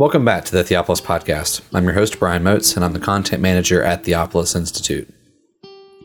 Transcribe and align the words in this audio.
Welcome 0.00 0.24
back 0.24 0.46
to 0.46 0.52
the 0.52 0.64
Theopolis 0.64 1.02
Podcast. 1.02 1.60
I'm 1.74 1.84
your 1.84 1.92
host, 1.92 2.18
Brian 2.18 2.42
Moats, 2.42 2.74
and 2.74 2.82
I'm 2.82 2.94
the 2.94 2.98
content 2.98 3.42
manager 3.42 3.82
at 3.82 4.02
Theopolis 4.02 4.56
Institute. 4.56 5.12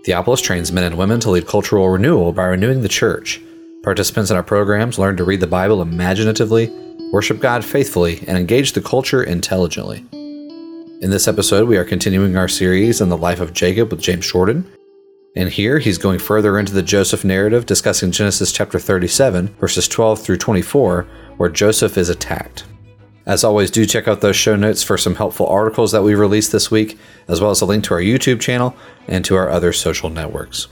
Theopolis 0.04 0.44
trains 0.44 0.70
men 0.70 0.84
and 0.84 0.98
women 0.98 1.22
to 1.22 1.32
lead 1.32 1.48
cultural 1.48 1.88
renewal 1.88 2.34
by 2.34 2.44
renewing 2.44 2.82
the 2.82 2.90
church. 2.90 3.42
Participants 3.84 4.30
in 4.30 4.36
our 4.36 4.44
programs 4.44 5.00
learn 5.00 5.16
to 5.16 5.24
read 5.24 5.40
the 5.40 5.48
Bible 5.48 5.82
imaginatively, 5.82 6.68
worship 7.14 7.40
God 7.40 7.64
faithfully, 7.64 8.22
and 8.28 8.38
engage 8.38 8.74
the 8.74 8.82
culture 8.82 9.24
intelligently. 9.24 10.06
In 10.12 11.10
this 11.10 11.30
episode, 11.30 11.70
we 11.70 11.78
are 11.78 11.86
continuing 11.86 12.36
our 12.36 12.50
series 12.50 13.00
on 13.00 13.08
the 13.08 13.16
life 13.16 13.40
of 13.40 13.54
Jacob 13.54 13.92
with 13.92 14.02
James 14.02 14.30
Jordan. 14.30 14.70
And 15.38 15.48
here 15.48 15.80
he's 15.80 15.98
going 15.98 16.20
further 16.20 16.60
into 16.60 16.74
the 16.74 16.84
Joseph 16.84 17.24
narrative, 17.24 17.66
discussing 17.66 18.12
Genesis 18.12 18.52
chapter 18.52 18.78
37, 18.78 19.56
verses 19.58 19.88
12 19.88 20.22
through 20.22 20.38
24, 20.40 21.08
where 21.38 21.50
Joseph 21.50 21.98
is 21.98 22.10
attacked. 22.10 22.66
As 23.26 23.44
always, 23.44 23.72
do 23.72 23.88
check 23.88 24.08
out 24.08 24.22
those 24.22 24.36
show 24.36 24.56
notes 24.56 24.84
for 24.84 25.00
some 25.00 25.16
helpful 25.16 25.48
articles 25.48 25.92
that 25.94 26.04
we 26.04 26.14
released 26.14 26.52
this 26.52 26.70
week, 26.70 27.00
as 27.28 27.42
well 27.42 27.50
as 27.50 27.60
a 27.62 27.66
link 27.66 27.84
to 27.86 27.96
our 27.96 28.00
YouTube 28.00 28.40
channel 28.40 28.76
and 29.08 29.26
to 29.26 29.36
our 29.36 29.50
other 29.50 29.74
social 29.74 30.12
networks. 30.12 30.68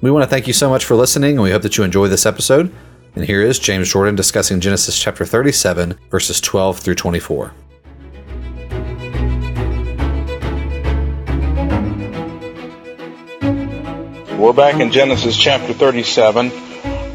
We 0.00 0.12
want 0.12 0.22
to 0.22 0.30
thank 0.30 0.46
you 0.46 0.52
so 0.52 0.70
much 0.70 0.84
for 0.84 0.94
listening, 0.94 1.32
and 1.32 1.42
we 1.42 1.50
hope 1.50 1.62
that 1.62 1.76
you 1.76 1.82
enjoy 1.82 2.06
this 2.06 2.24
episode. 2.24 2.72
And 3.16 3.24
here 3.24 3.42
is 3.42 3.58
James 3.58 3.90
Jordan 3.90 4.14
discussing 4.14 4.60
Genesis 4.60 4.96
chapter 4.96 5.24
37, 5.24 5.98
verses 6.08 6.40
12 6.40 6.78
through 6.78 6.94
24. 6.94 7.52
We're 14.38 14.52
back 14.52 14.80
in 14.80 14.92
Genesis 14.92 15.36
chapter 15.36 15.72
37, 15.72 16.52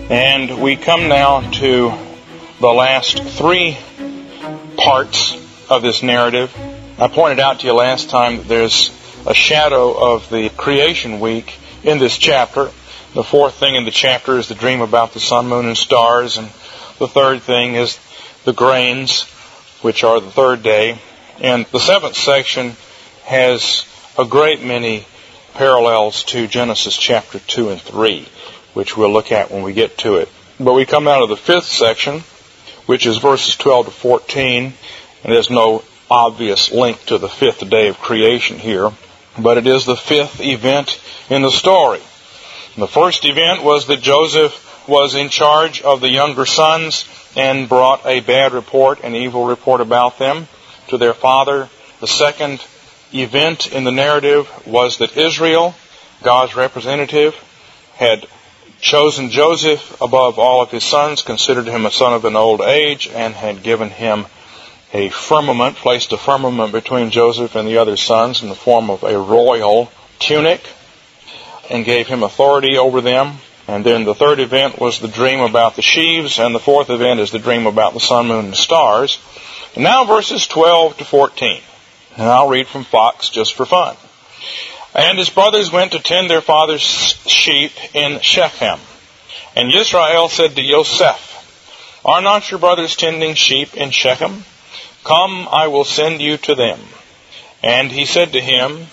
and 0.09 0.61
we 0.61 0.75
come 0.75 1.07
now 1.07 1.39
to 1.51 1.93
the 2.59 2.67
last 2.67 3.23
three 3.23 3.77
parts 4.77 5.35
of 5.69 5.81
this 5.81 6.03
narrative. 6.03 6.55
I 6.99 7.07
pointed 7.07 7.39
out 7.39 7.59
to 7.59 7.67
you 7.67 7.73
last 7.73 8.09
time 8.09 8.37
that 8.37 8.47
there's 8.47 8.91
a 9.25 9.33
shadow 9.33 10.13
of 10.13 10.29
the 10.29 10.49
creation 10.49 11.19
week 11.19 11.57
in 11.83 11.97
this 11.99 12.17
chapter. 12.17 12.71
The 13.13 13.23
fourth 13.23 13.55
thing 13.55 13.75
in 13.75 13.85
the 13.85 13.91
chapter 13.91 14.37
is 14.37 14.47
the 14.47 14.55
dream 14.55 14.81
about 14.81 15.13
the 15.13 15.19
sun, 15.19 15.47
moon, 15.47 15.65
and 15.65 15.77
stars, 15.77 16.37
and 16.37 16.47
the 16.99 17.07
third 17.07 17.41
thing 17.41 17.75
is 17.75 17.99
the 18.45 18.53
grains, 18.53 19.23
which 19.81 20.03
are 20.03 20.21
the 20.21 20.31
third 20.31 20.63
day. 20.63 20.99
And 21.41 21.65
the 21.67 21.79
seventh 21.79 22.15
section 22.15 22.73
has 23.25 23.85
a 24.17 24.25
great 24.25 24.63
many 24.63 25.05
parallels 25.55 26.23
to 26.25 26.47
Genesis 26.47 26.95
chapter 26.95 27.39
2 27.39 27.69
and 27.69 27.81
3, 27.81 28.27
which 28.73 28.95
we'll 28.95 29.11
look 29.11 29.31
at 29.31 29.51
when 29.51 29.63
we 29.63 29.73
get 29.73 29.97
to 29.99 30.15
it. 30.15 30.29
But 30.59 30.73
we 30.73 30.85
come 30.85 31.07
out 31.07 31.23
of 31.23 31.29
the 31.29 31.37
fifth 31.37 31.65
section, 31.65 32.23
which 32.87 33.05
is 33.05 33.19
verses 33.19 33.55
12 33.55 33.85
to 33.85 33.91
14. 33.91 34.63
And 35.23 35.33
there's 35.33 35.51
no 35.51 35.83
obvious 36.09 36.71
link 36.71 37.05
to 37.05 37.17
the 37.17 37.29
fifth 37.29 37.69
day 37.69 37.89
of 37.89 37.99
creation 37.99 38.57
here, 38.57 38.89
but 39.37 39.57
it 39.57 39.67
is 39.67 39.85
the 39.85 39.95
fifth 39.95 40.41
event 40.41 40.99
in 41.29 41.43
the 41.43 41.51
story. 41.51 42.01
The 42.77 42.87
first 42.87 43.25
event 43.25 43.63
was 43.63 43.87
that 43.87 44.01
Joseph 44.01 44.87
was 44.87 45.15
in 45.15 45.29
charge 45.29 45.81
of 45.81 45.99
the 45.99 46.09
younger 46.09 46.45
sons 46.45 47.05
and 47.35 47.67
brought 47.67 48.05
a 48.05 48.21
bad 48.21 48.53
report, 48.53 49.01
an 49.03 49.15
evil 49.15 49.45
report 49.45 49.81
about 49.81 50.17
them 50.17 50.47
to 50.87 50.97
their 50.97 51.13
father. 51.13 51.69
The 51.99 52.07
second 52.07 52.65
event 53.13 53.71
in 53.71 53.83
the 53.83 53.91
narrative 53.91 54.49
was 54.65 54.99
that 54.99 55.17
Israel, 55.17 55.75
God's 56.23 56.55
representative, 56.55 57.35
had 57.95 58.27
chosen 58.79 59.29
Joseph 59.29 60.01
above 60.01 60.39
all 60.39 60.61
of 60.61 60.71
his 60.71 60.83
sons, 60.83 61.21
considered 61.21 61.67
him 61.67 61.85
a 61.85 61.91
son 61.91 62.13
of 62.13 62.25
an 62.25 62.35
old 62.35 62.61
age, 62.61 63.07
and 63.07 63.33
had 63.33 63.63
given 63.63 63.89
him 63.89 64.25
a 64.93 65.09
firmament, 65.09 65.75
placed 65.75 66.13
a 66.13 66.17
firmament 66.17 66.71
between 66.71 67.09
Joseph 67.09 67.55
and 67.55 67.67
the 67.67 67.77
other 67.77 67.97
sons 67.97 68.41
in 68.41 68.49
the 68.49 68.55
form 68.55 68.89
of 68.89 69.03
a 69.03 69.17
royal 69.17 69.91
tunic, 70.19 70.61
and 71.69 71.85
gave 71.85 72.07
him 72.07 72.23
authority 72.23 72.77
over 72.77 73.01
them. 73.01 73.37
And 73.67 73.85
then 73.85 74.05
the 74.05 74.15
third 74.15 74.39
event 74.39 74.79
was 74.79 74.99
the 74.99 75.09
dream 75.09 75.41
about 75.41 75.75
the 75.75 75.81
sheaves, 75.81 76.39
and 76.39 76.55
the 76.55 76.59
fourth 76.59 76.89
event 76.89 77.19
is 77.19 77.31
the 77.31 77.39
dream 77.39 77.67
about 77.67 77.93
the 77.93 77.99
sun, 77.99 78.27
moon, 78.27 78.45
and 78.45 78.55
stars. 78.55 79.19
And 79.75 79.83
now 79.83 80.05
verses 80.05 80.47
12 80.47 80.97
to 80.97 81.05
14. 81.05 81.61
And 82.15 82.27
I'll 82.27 82.47
read 82.47 82.67
from 82.67 82.85
Fox 82.85 83.29
just 83.29 83.55
for 83.55 83.65
fun. 83.65 83.97
And 84.97 85.19
his 85.19 85.29
brothers 85.29 85.71
went 85.71 85.91
to 85.91 85.99
tend 85.99 86.27
their 86.27 86.41
father's 86.41 86.81
sheep 86.81 87.71
in 87.93 88.19
Shechem. 88.21 88.79
And 89.55 89.71
Israel 89.71 90.27
said 90.27 90.55
to 90.55 90.61
Yosef, 90.61 92.01
Are 92.03 92.21
not 92.21 92.49
your 92.49 92.59
brothers 92.59 92.95
tending 92.95 93.35
sheep 93.35 93.77
in 93.77 93.91
Shechem? 93.91 94.43
Come, 95.03 95.47
I 95.51 95.67
will 95.67 95.85
send 95.85 96.19
you 96.19 96.37
to 96.37 96.55
them. 96.55 96.79
And 97.61 97.91
he 97.91 98.05
said 98.05 98.33
to 98.33 98.41
him, 98.41 98.87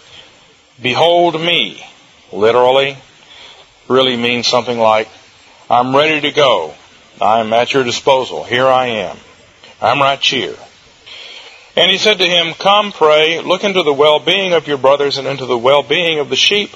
Behold 0.81 1.41
me. 1.41 1.84
Literally, 2.32 2.98
really 3.88 4.16
means 4.16 4.47
something 4.47 4.78
like, 4.78 5.09
I'm 5.71 5.97
ready 5.97 6.21
to 6.21 6.32
go. 6.32 6.75
I'm 7.21 7.53
at 7.53 7.72
your 7.72 7.84
disposal. 7.84 8.44
Here 8.44 8.66
I 8.66 8.86
am. 8.86 9.16
I'm 9.81 10.00
right 10.00 10.22
here. 10.22 10.56
And 11.77 11.91
he 11.91 11.99
said 11.99 12.19
to 12.19 12.25
him, 12.25 12.55
Come, 12.55 12.93
pray, 12.93 13.41
look 13.41 13.65
into 13.65 13.83
the 13.83 13.93
well 13.93 14.21
being 14.21 14.53
of 14.53 14.69
your 14.69 14.79
brothers 14.79 15.19
and 15.19 15.27
into 15.27 15.47
the 15.47 15.59
well 15.59 15.83
being 15.83 16.21
of 16.21 16.29
the 16.29 16.37
sheep, 16.37 16.71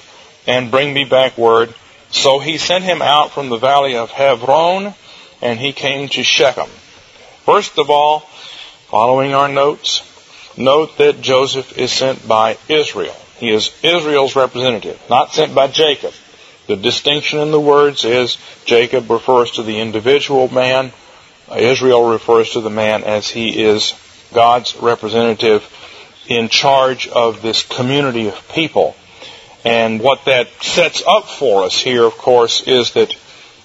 and 0.46 0.70
bring 0.70 0.92
me 0.92 1.04
back 1.04 1.38
word. 1.38 1.72
So 2.10 2.38
he 2.38 2.58
sent 2.58 2.84
him 2.84 3.02
out 3.02 3.32
from 3.32 3.48
the 3.48 3.58
valley 3.58 3.96
of 3.96 4.10
Hebron, 4.10 4.94
and 5.40 5.58
he 5.58 5.72
came 5.72 6.08
to 6.08 6.22
Shechem. 6.22 6.68
First 7.44 7.78
of 7.78 7.90
all, 7.90 8.20
following 8.90 9.34
our 9.34 9.48
notes, 9.48 10.02
note 10.56 10.98
that 10.98 11.20
Joseph 11.20 11.78
is 11.78 11.92
sent 11.92 12.26
by 12.26 12.58
Israel. 12.68 13.14
He 13.36 13.50
is 13.50 13.72
Israel's 13.84 14.34
representative, 14.34 15.00
not 15.08 15.32
sent 15.32 15.54
by 15.54 15.68
Jacob. 15.68 16.12
The 16.66 16.76
distinction 16.76 17.38
in 17.38 17.52
the 17.52 17.60
words 17.60 18.04
is 18.04 18.36
Jacob 18.64 19.08
refers 19.10 19.52
to 19.52 19.62
the 19.62 19.78
individual 19.78 20.52
man, 20.52 20.92
Israel 21.56 22.10
refers 22.10 22.50
to 22.50 22.60
the 22.60 22.68
man 22.68 23.04
as 23.04 23.30
he 23.30 23.62
is 23.62 23.94
God's 24.32 24.76
representative 24.76 25.66
in 26.28 26.48
charge 26.48 27.08
of 27.08 27.42
this 27.42 27.62
community 27.62 28.28
of 28.28 28.48
people. 28.50 28.94
And 29.64 30.00
what 30.00 30.24
that 30.26 30.48
sets 30.62 31.02
up 31.06 31.28
for 31.28 31.64
us 31.64 31.80
here, 31.80 32.04
of 32.04 32.16
course, 32.16 32.62
is 32.66 32.92
that 32.92 33.12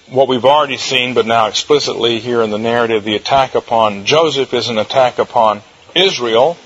what 0.10 0.28
we've 0.28 0.46
already 0.46 0.78
seen, 0.78 1.14
but 1.14 1.26
now 1.26 1.48
explicitly 1.48 2.20
here 2.20 2.42
in 2.42 2.52
the 2.52 2.58
narrative, 2.58 3.04
the 3.04 3.16
attack 3.16 3.56
upon 3.56 4.06
Joseph 4.06 4.54
is 4.54 4.70
an 4.70 4.78
attack 4.78 5.20
upon 5.20 5.62
Israel, 5.96 6.58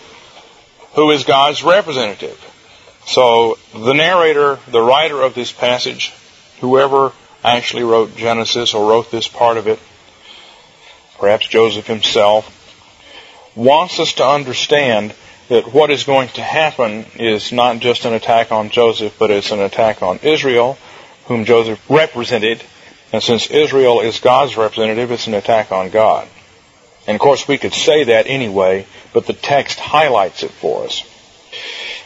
who 0.93 1.11
is 1.11 1.23
God's 1.23 1.63
representative. 1.63 2.43
So 3.05 3.57
the 3.73 3.93
narrator, 3.93 4.59
the 4.67 4.81
writer 4.81 5.21
of 5.21 5.33
this 5.33 5.51
passage, 5.51 6.13
whoever 6.59 7.11
actually 7.43 7.83
wrote 7.83 8.15
Genesis 8.15 8.73
or 8.73 8.89
wrote 8.89 9.11
this 9.11 9.27
part 9.27 9.57
of 9.57 9.67
it, 9.67 9.79
perhaps 11.19 11.47
Joseph 11.47 11.87
himself, 11.87 12.53
wants 13.57 13.99
us 13.99 14.13
to 14.13 14.27
understand 14.27 15.13
that 15.49 15.73
what 15.73 15.89
is 15.89 16.03
going 16.03 16.29
to 16.29 16.41
happen 16.41 17.05
is 17.15 17.51
not 17.51 17.79
just 17.79 18.05
an 18.05 18.13
attack 18.13 18.51
on 18.51 18.69
Joseph, 18.69 19.15
but 19.17 19.31
it's 19.31 19.51
an 19.51 19.59
attack 19.59 20.01
on 20.03 20.19
Israel, 20.21 20.77
whom 21.25 21.45
Joseph 21.45 21.81
represented. 21.89 22.61
And 23.11 23.23
since 23.23 23.49
Israel 23.49 24.01
is 24.01 24.19
God's 24.19 24.57
representative, 24.57 25.11
it's 25.11 25.27
an 25.27 25.33
attack 25.33 25.71
on 25.71 25.89
God. 25.89 26.27
And 27.07 27.15
of 27.15 27.21
course, 27.21 27.47
we 27.47 27.57
could 27.57 27.73
say 27.73 28.05
that 28.05 28.27
anyway, 28.27 28.85
but 29.13 29.25
the 29.25 29.33
text 29.33 29.79
highlights 29.79 30.43
it 30.43 30.51
for 30.51 30.85
us. 30.85 31.03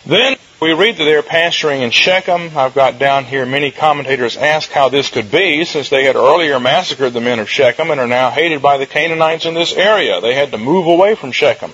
Then 0.05 0.35
we 0.59 0.73
read 0.73 0.97
that 0.97 1.03
they're 1.03 1.21
pasturing 1.21 1.81
in 1.81 1.91
Shechem. 1.91 2.57
I've 2.57 2.73
got 2.73 2.97
down 2.97 3.25
here 3.25 3.45
many 3.45 3.71
commentators 3.71 4.35
ask 4.35 4.69
how 4.69 4.89
this 4.89 5.09
could 5.09 5.31
be, 5.31 5.63
since 5.65 5.89
they 5.89 6.05
had 6.05 6.15
earlier 6.15 6.59
massacred 6.59 7.13
the 7.13 7.21
men 7.21 7.39
of 7.39 7.49
Shechem 7.49 7.91
and 7.91 7.99
are 7.99 8.07
now 8.07 8.31
hated 8.31 8.61
by 8.61 8.77
the 8.77 8.87
Canaanites 8.87 9.45
in 9.45 9.53
this 9.53 9.73
area. 9.73 10.19
They 10.19 10.33
had 10.33 10.51
to 10.51 10.57
move 10.57 10.87
away 10.87 11.15
from 11.15 11.31
Shechem. 11.31 11.71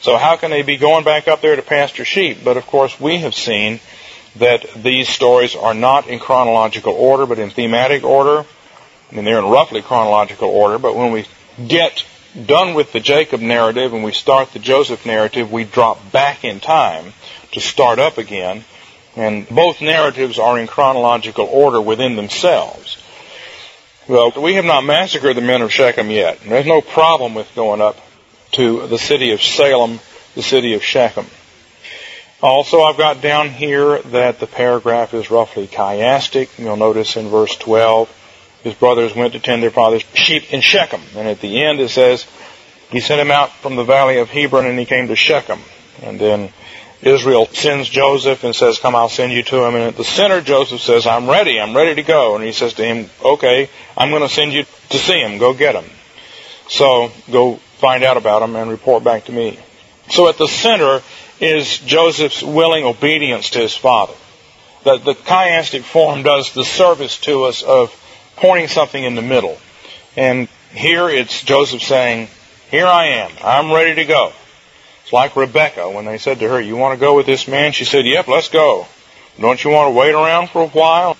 So 0.00 0.16
how 0.16 0.36
can 0.36 0.50
they 0.50 0.62
be 0.62 0.76
going 0.76 1.04
back 1.04 1.28
up 1.28 1.40
there 1.40 1.56
to 1.56 1.62
pasture 1.62 2.04
sheep? 2.04 2.44
But 2.44 2.56
of 2.56 2.66
course, 2.66 3.00
we 3.00 3.18
have 3.18 3.34
seen 3.34 3.80
that 4.36 4.66
these 4.76 5.08
stories 5.08 5.56
are 5.56 5.74
not 5.74 6.06
in 6.06 6.18
chronological 6.18 6.92
order, 6.92 7.26
but 7.26 7.38
in 7.38 7.50
thematic 7.50 8.04
order. 8.04 8.44
I 9.10 9.14
mean, 9.14 9.24
they're 9.24 9.38
in 9.38 9.46
roughly 9.46 9.82
chronological 9.82 10.48
order, 10.48 10.78
but 10.78 10.94
when 10.94 11.12
we 11.12 11.26
get 11.66 12.04
done 12.46 12.74
with 12.74 12.92
the 12.92 13.00
Jacob 13.00 13.40
narrative 13.40 13.92
and 13.92 14.04
we 14.04 14.12
start 14.12 14.52
the 14.52 14.58
Joseph 14.58 15.06
narrative, 15.06 15.52
we 15.52 15.64
drop 15.64 16.12
back 16.12 16.44
in 16.44 16.60
time 16.60 17.12
to 17.52 17.60
start 17.60 17.98
up 17.98 18.18
again. 18.18 18.64
And 19.16 19.48
both 19.48 19.80
narratives 19.80 20.38
are 20.38 20.58
in 20.58 20.66
chronological 20.66 21.46
order 21.46 21.80
within 21.80 22.16
themselves. 22.16 22.98
Well, 24.08 24.32
we 24.36 24.54
have 24.54 24.64
not 24.64 24.84
massacred 24.84 25.36
the 25.36 25.40
men 25.40 25.62
of 25.62 25.72
Shechem 25.72 26.10
yet. 26.10 26.40
There's 26.40 26.66
no 26.66 26.80
problem 26.80 27.34
with 27.34 27.54
going 27.54 27.80
up 27.80 27.96
to 28.52 28.86
the 28.86 28.98
city 28.98 29.30
of 29.32 29.40
Salem, 29.40 30.00
the 30.34 30.42
city 30.42 30.74
of 30.74 30.82
Shechem. 30.82 31.26
Also, 32.42 32.82
I've 32.82 32.98
got 32.98 33.22
down 33.22 33.48
here 33.48 34.02
that 34.02 34.40
the 34.40 34.46
paragraph 34.46 35.14
is 35.14 35.30
roughly 35.30 35.66
chiastic. 35.66 36.58
You'll 36.58 36.76
notice 36.76 37.16
in 37.16 37.28
verse 37.28 37.56
12, 37.56 38.23
his 38.64 38.74
brothers 38.74 39.14
went 39.14 39.34
to 39.34 39.40
tend 39.40 39.62
their 39.62 39.70
father's 39.70 40.04
sheep 40.14 40.52
in 40.52 40.62
Shechem. 40.62 41.02
And 41.14 41.28
at 41.28 41.40
the 41.40 41.62
end 41.62 41.80
it 41.80 41.90
says, 41.90 42.26
He 42.90 42.98
sent 42.98 43.20
him 43.20 43.30
out 43.30 43.52
from 43.52 43.76
the 43.76 43.84
valley 43.84 44.18
of 44.18 44.30
Hebron 44.30 44.66
and 44.66 44.78
he 44.78 44.86
came 44.86 45.08
to 45.08 45.16
Shechem. 45.16 45.60
And 46.02 46.18
then 46.18 46.50
Israel 47.02 47.46
sends 47.52 47.88
Joseph 47.88 48.42
and 48.42 48.56
says, 48.56 48.78
Come, 48.78 48.96
I'll 48.96 49.10
send 49.10 49.32
you 49.32 49.42
to 49.42 49.64
him. 49.64 49.74
And 49.74 49.84
at 49.84 49.96
the 49.96 50.04
center, 50.04 50.40
Joseph 50.40 50.80
says, 50.80 51.06
I'm 51.06 51.28
ready. 51.28 51.60
I'm 51.60 51.76
ready 51.76 51.94
to 51.96 52.02
go. 52.02 52.36
And 52.36 52.44
he 52.44 52.52
says 52.52 52.72
to 52.74 52.84
him, 52.84 53.10
Okay, 53.22 53.68
I'm 53.96 54.08
going 54.08 54.22
to 54.22 54.34
send 54.34 54.54
you 54.54 54.64
to 54.88 54.98
see 54.98 55.20
him. 55.20 55.38
Go 55.38 55.52
get 55.52 55.74
him. 55.74 55.84
So 56.68 57.12
go 57.30 57.56
find 57.76 58.02
out 58.02 58.16
about 58.16 58.42
him 58.42 58.56
and 58.56 58.70
report 58.70 59.04
back 59.04 59.26
to 59.26 59.32
me. 59.32 59.58
So 60.08 60.30
at 60.30 60.38
the 60.38 60.48
center 60.48 61.02
is 61.38 61.78
Joseph's 61.80 62.42
willing 62.42 62.84
obedience 62.84 63.50
to 63.50 63.58
his 63.58 63.76
father. 63.76 64.14
The, 64.84 64.96
the 64.96 65.14
chiastic 65.14 65.82
form 65.82 66.22
does 66.22 66.54
the 66.54 66.64
service 66.64 67.18
to 67.20 67.44
us 67.44 67.62
of 67.62 67.94
pointing 68.36 68.68
something 68.68 69.02
in 69.02 69.14
the 69.14 69.22
middle. 69.22 69.58
And 70.16 70.48
here 70.72 71.08
it's 71.08 71.42
Joseph 71.42 71.82
saying, 71.82 72.28
Here 72.70 72.86
I 72.86 73.06
am. 73.06 73.30
I'm 73.42 73.72
ready 73.72 73.94
to 73.96 74.04
go. 74.04 74.32
It's 75.02 75.12
like 75.12 75.36
Rebecca 75.36 75.90
when 75.90 76.04
they 76.04 76.18
said 76.18 76.38
to 76.40 76.48
her, 76.48 76.60
You 76.60 76.76
want 76.76 76.98
to 76.98 77.00
go 77.00 77.16
with 77.16 77.26
this 77.26 77.46
man? 77.46 77.72
She 77.72 77.84
said, 77.84 78.06
Yep, 78.06 78.28
let's 78.28 78.48
go. 78.48 78.86
Don't 79.40 79.62
you 79.62 79.70
want 79.70 79.92
to 79.92 79.98
wait 79.98 80.14
around 80.14 80.50
for 80.50 80.62
a 80.62 80.68
while 80.68 81.16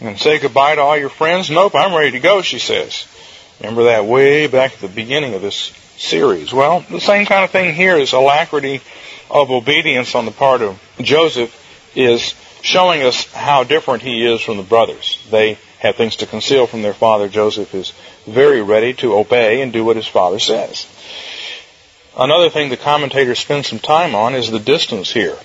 and 0.00 0.18
say 0.18 0.38
goodbye 0.38 0.74
to 0.74 0.80
all 0.80 0.96
your 0.96 1.10
friends? 1.10 1.50
Nope, 1.50 1.74
I'm 1.74 1.94
ready 1.94 2.12
to 2.12 2.20
go, 2.20 2.42
she 2.42 2.58
says. 2.58 3.06
Remember 3.60 3.84
that 3.84 4.06
way 4.06 4.46
back 4.46 4.72
at 4.74 4.80
the 4.80 4.88
beginning 4.88 5.34
of 5.34 5.42
this 5.42 5.72
series. 5.96 6.52
Well, 6.52 6.80
the 6.90 7.00
same 7.00 7.26
kind 7.26 7.44
of 7.44 7.50
thing 7.50 7.74
here 7.74 7.96
is 7.96 8.12
alacrity 8.12 8.80
of 9.30 9.50
obedience 9.50 10.14
on 10.14 10.24
the 10.24 10.32
part 10.32 10.62
of 10.62 10.80
Joseph 10.98 11.54
is 11.94 12.34
showing 12.62 13.02
us 13.02 13.30
how 13.32 13.64
different 13.64 14.02
he 14.02 14.26
is 14.26 14.40
from 14.40 14.56
the 14.56 14.62
brothers. 14.62 15.24
They 15.30 15.58
have 15.84 15.96
things 15.96 16.16
to 16.16 16.26
conceal 16.26 16.66
from 16.66 16.80
their 16.80 16.94
father. 16.94 17.28
Joseph 17.28 17.74
is 17.74 17.92
very 18.26 18.62
ready 18.62 18.94
to 18.94 19.14
obey 19.14 19.60
and 19.60 19.70
do 19.70 19.84
what 19.84 19.96
his 19.96 20.06
father 20.06 20.38
says. 20.38 20.86
Another 22.16 22.48
thing 22.48 22.70
the 22.70 22.78
commentators 22.78 23.38
spend 23.38 23.66
some 23.66 23.78
time 23.78 24.14
on 24.14 24.34
is 24.34 24.50
the 24.50 24.58
distance 24.58 25.12
here. 25.12 25.36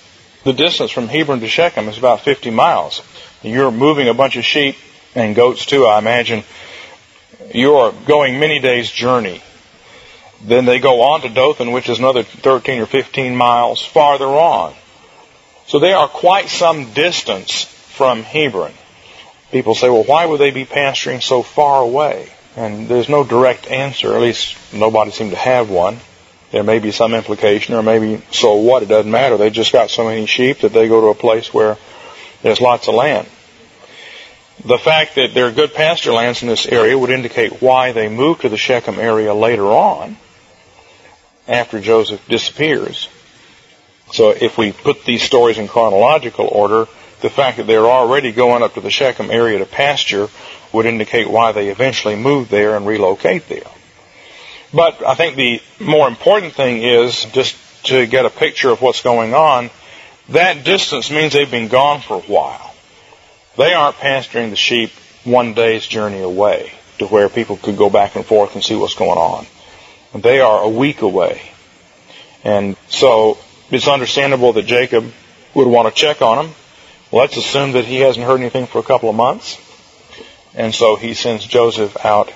The 0.44 0.54
distance 0.54 0.90
from 0.90 1.08
Hebron 1.08 1.40
to 1.40 1.48
Shechem 1.48 1.88
is 1.88 1.98
about 1.98 2.22
50 2.22 2.50
miles. 2.50 3.02
You're 3.42 3.70
moving 3.70 4.08
a 4.08 4.14
bunch 4.14 4.36
of 4.36 4.44
sheep 4.44 4.76
and 5.14 5.36
goats 5.36 5.66
too, 5.66 5.84
I 5.84 5.98
imagine. 5.98 6.42
You're 7.54 7.92
going 8.06 8.40
many 8.40 8.60
days' 8.60 8.90
journey. 8.90 9.42
Then 10.42 10.64
they 10.64 10.78
go 10.78 11.02
on 11.02 11.20
to 11.20 11.28
Dothan, 11.28 11.70
which 11.72 11.90
is 11.90 11.98
another 11.98 12.22
13 12.22 12.80
or 12.80 12.86
15 12.86 13.36
miles 13.36 13.84
farther 13.84 14.24
on. 14.24 14.74
So 15.66 15.78
they 15.78 15.92
are 15.92 16.08
quite 16.08 16.48
some 16.48 16.94
distance 16.94 17.64
from 17.64 18.22
Hebron. 18.22 18.72
People 19.52 19.74
say, 19.74 19.90
well, 19.90 20.04
why 20.04 20.26
would 20.26 20.38
they 20.38 20.50
be 20.50 20.64
pasturing 20.64 21.20
so 21.20 21.42
far 21.42 21.82
away? 21.82 22.30
And 22.56 22.88
there's 22.88 23.08
no 23.08 23.24
direct 23.24 23.68
answer, 23.68 24.14
at 24.14 24.20
least 24.20 24.56
nobody 24.72 25.10
seemed 25.10 25.30
to 25.30 25.36
have 25.36 25.70
one. 25.70 25.98
There 26.50 26.64
may 26.64 26.80
be 26.80 26.90
some 26.90 27.14
implication, 27.14 27.74
or 27.74 27.82
maybe 27.82 28.22
so 28.32 28.56
what, 28.56 28.82
it 28.82 28.88
doesn't 28.88 29.10
matter. 29.10 29.36
They 29.36 29.50
just 29.50 29.72
got 29.72 29.90
so 29.90 30.04
many 30.04 30.26
sheep 30.26 30.60
that 30.60 30.72
they 30.72 30.88
go 30.88 31.00
to 31.00 31.06
a 31.08 31.14
place 31.14 31.54
where 31.54 31.78
there's 32.42 32.60
lots 32.60 32.88
of 32.88 32.94
land. 32.94 33.28
The 34.64 34.78
fact 34.78 35.14
that 35.14 35.32
there 35.32 35.46
are 35.46 35.52
good 35.52 35.74
pasture 35.74 36.12
lands 36.12 36.42
in 36.42 36.48
this 36.48 36.66
area 36.66 36.98
would 36.98 37.10
indicate 37.10 37.62
why 37.62 37.92
they 37.92 38.08
moved 38.08 38.42
to 38.42 38.48
the 38.48 38.56
Shechem 38.56 38.98
area 38.98 39.32
later 39.32 39.66
on, 39.66 40.16
after 41.48 41.80
Joseph 41.80 42.26
disappears. 42.28 43.08
So 44.12 44.30
if 44.30 44.58
we 44.58 44.72
put 44.72 45.04
these 45.04 45.22
stories 45.22 45.56
in 45.56 45.68
chronological 45.68 46.48
order, 46.48 46.88
the 47.20 47.30
fact 47.30 47.58
that 47.58 47.66
they're 47.66 47.86
already 47.86 48.32
going 48.32 48.62
up 48.62 48.74
to 48.74 48.80
the 48.80 48.90
Shechem 48.90 49.30
area 49.30 49.58
to 49.58 49.66
pasture 49.66 50.28
would 50.72 50.86
indicate 50.86 51.28
why 51.28 51.52
they 51.52 51.68
eventually 51.68 52.16
moved 52.16 52.50
there 52.50 52.76
and 52.76 52.86
relocate 52.86 53.48
there. 53.48 53.70
But 54.72 55.04
I 55.04 55.14
think 55.14 55.36
the 55.36 55.60
more 55.80 56.06
important 56.06 56.54
thing 56.54 56.82
is 56.82 57.24
just 57.26 57.56
to 57.86 58.06
get 58.06 58.26
a 58.26 58.30
picture 58.30 58.70
of 58.70 58.80
what's 58.80 59.02
going 59.02 59.34
on. 59.34 59.70
That 60.28 60.64
distance 60.64 61.10
means 61.10 61.32
they've 61.32 61.50
been 61.50 61.68
gone 61.68 62.00
for 62.00 62.18
a 62.18 62.22
while. 62.22 62.74
They 63.56 63.74
aren't 63.74 63.96
pasturing 63.96 64.50
the 64.50 64.56
sheep 64.56 64.90
one 65.24 65.54
day's 65.54 65.86
journey 65.86 66.20
away 66.20 66.72
to 66.98 67.06
where 67.06 67.28
people 67.28 67.56
could 67.56 67.76
go 67.76 67.90
back 67.90 68.14
and 68.16 68.24
forth 68.24 68.54
and 68.54 68.62
see 68.62 68.76
what's 68.76 68.94
going 68.94 69.18
on. 69.18 69.46
They 70.14 70.40
are 70.40 70.62
a 70.62 70.68
week 70.68 71.02
away. 71.02 71.42
And 72.44 72.76
so 72.88 73.38
it's 73.70 73.88
understandable 73.88 74.52
that 74.54 74.66
Jacob 74.66 75.12
would 75.54 75.66
want 75.66 75.88
to 75.88 75.94
check 75.94 76.22
on 76.22 76.44
them. 76.46 76.54
Let's 77.12 77.36
assume 77.36 77.72
that 77.72 77.84
he 77.84 77.96
hasn't 77.96 78.24
heard 78.24 78.40
anything 78.40 78.66
for 78.66 78.78
a 78.78 78.84
couple 78.84 79.10
of 79.10 79.16
months. 79.16 79.58
And 80.54 80.74
so 80.74 80.96
he 80.96 81.14
sends 81.14 81.44
Joseph 81.44 82.04
out 82.04 82.32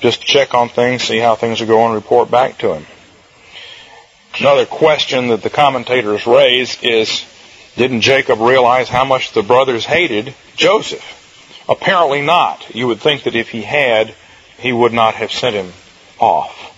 just 0.00 0.20
to 0.20 0.26
check 0.26 0.54
on 0.54 0.68
things, 0.68 1.02
see 1.02 1.18
how 1.18 1.34
things 1.34 1.60
are 1.60 1.66
going, 1.66 1.94
report 1.94 2.30
back 2.30 2.58
to 2.58 2.74
him. 2.74 2.86
Another 4.38 4.66
question 4.66 5.28
that 5.28 5.42
the 5.42 5.50
commentators 5.50 6.26
raise 6.26 6.82
is, 6.82 7.24
didn't 7.76 8.02
Jacob 8.02 8.40
realize 8.40 8.88
how 8.88 9.04
much 9.04 9.32
the 9.32 9.42
brothers 9.42 9.84
hated 9.84 10.34
Joseph? 10.56 11.64
Apparently 11.68 12.20
not. 12.20 12.74
You 12.74 12.88
would 12.88 13.00
think 13.00 13.24
that 13.24 13.36
if 13.36 13.48
he 13.48 13.62
had, 13.62 14.14
he 14.58 14.72
would 14.72 14.92
not 14.92 15.14
have 15.14 15.32
sent 15.32 15.56
him 15.56 15.72
off. 16.18 16.72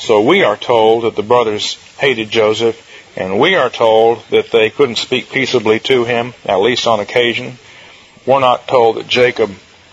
So 0.00 0.22
we 0.22 0.42
are 0.42 0.56
told 0.56 1.04
that 1.04 1.16
the 1.16 1.22
brothers 1.22 1.74
hated 1.98 2.30
Joseph, 2.30 2.88
and 3.16 3.38
we 3.38 3.54
are 3.54 3.70
told 3.70 4.22
that 4.30 4.50
they 4.50 4.70
couldn't 4.70 4.96
speak 4.96 5.30
peaceably 5.30 5.80
to 5.80 6.04
him, 6.04 6.34
at 6.44 6.56
least 6.56 6.86
on 6.86 7.00
occasion. 7.00 7.58
We're 8.26 8.40
not 8.40 8.68
told 8.68 8.96
that 8.96 9.08
Jacob 9.08 9.50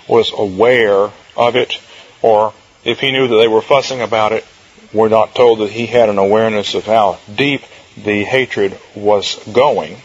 was 0.08 0.32
aware 0.36 1.12
of 1.36 1.56
it 1.56 1.80
or 2.22 2.54
if 2.84 3.00
he 3.00 3.12
knew 3.12 3.28
that 3.28 3.36
they 3.36 3.48
were 3.48 3.62
fussing 3.62 4.02
about 4.02 4.32
it, 4.32 4.46
we're 4.94 5.10
not 5.10 5.36
told 5.36 5.60
that 5.60 5.70
he 5.70 5.86
had 5.86 6.10
an 6.10 6.18
awareness 6.18 6.74
of 6.74 6.86
how 6.86 7.20
deep 7.34 7.62
the 7.98 8.24
hatred 8.24 8.78
was 8.96 9.36
going. 9.52 9.98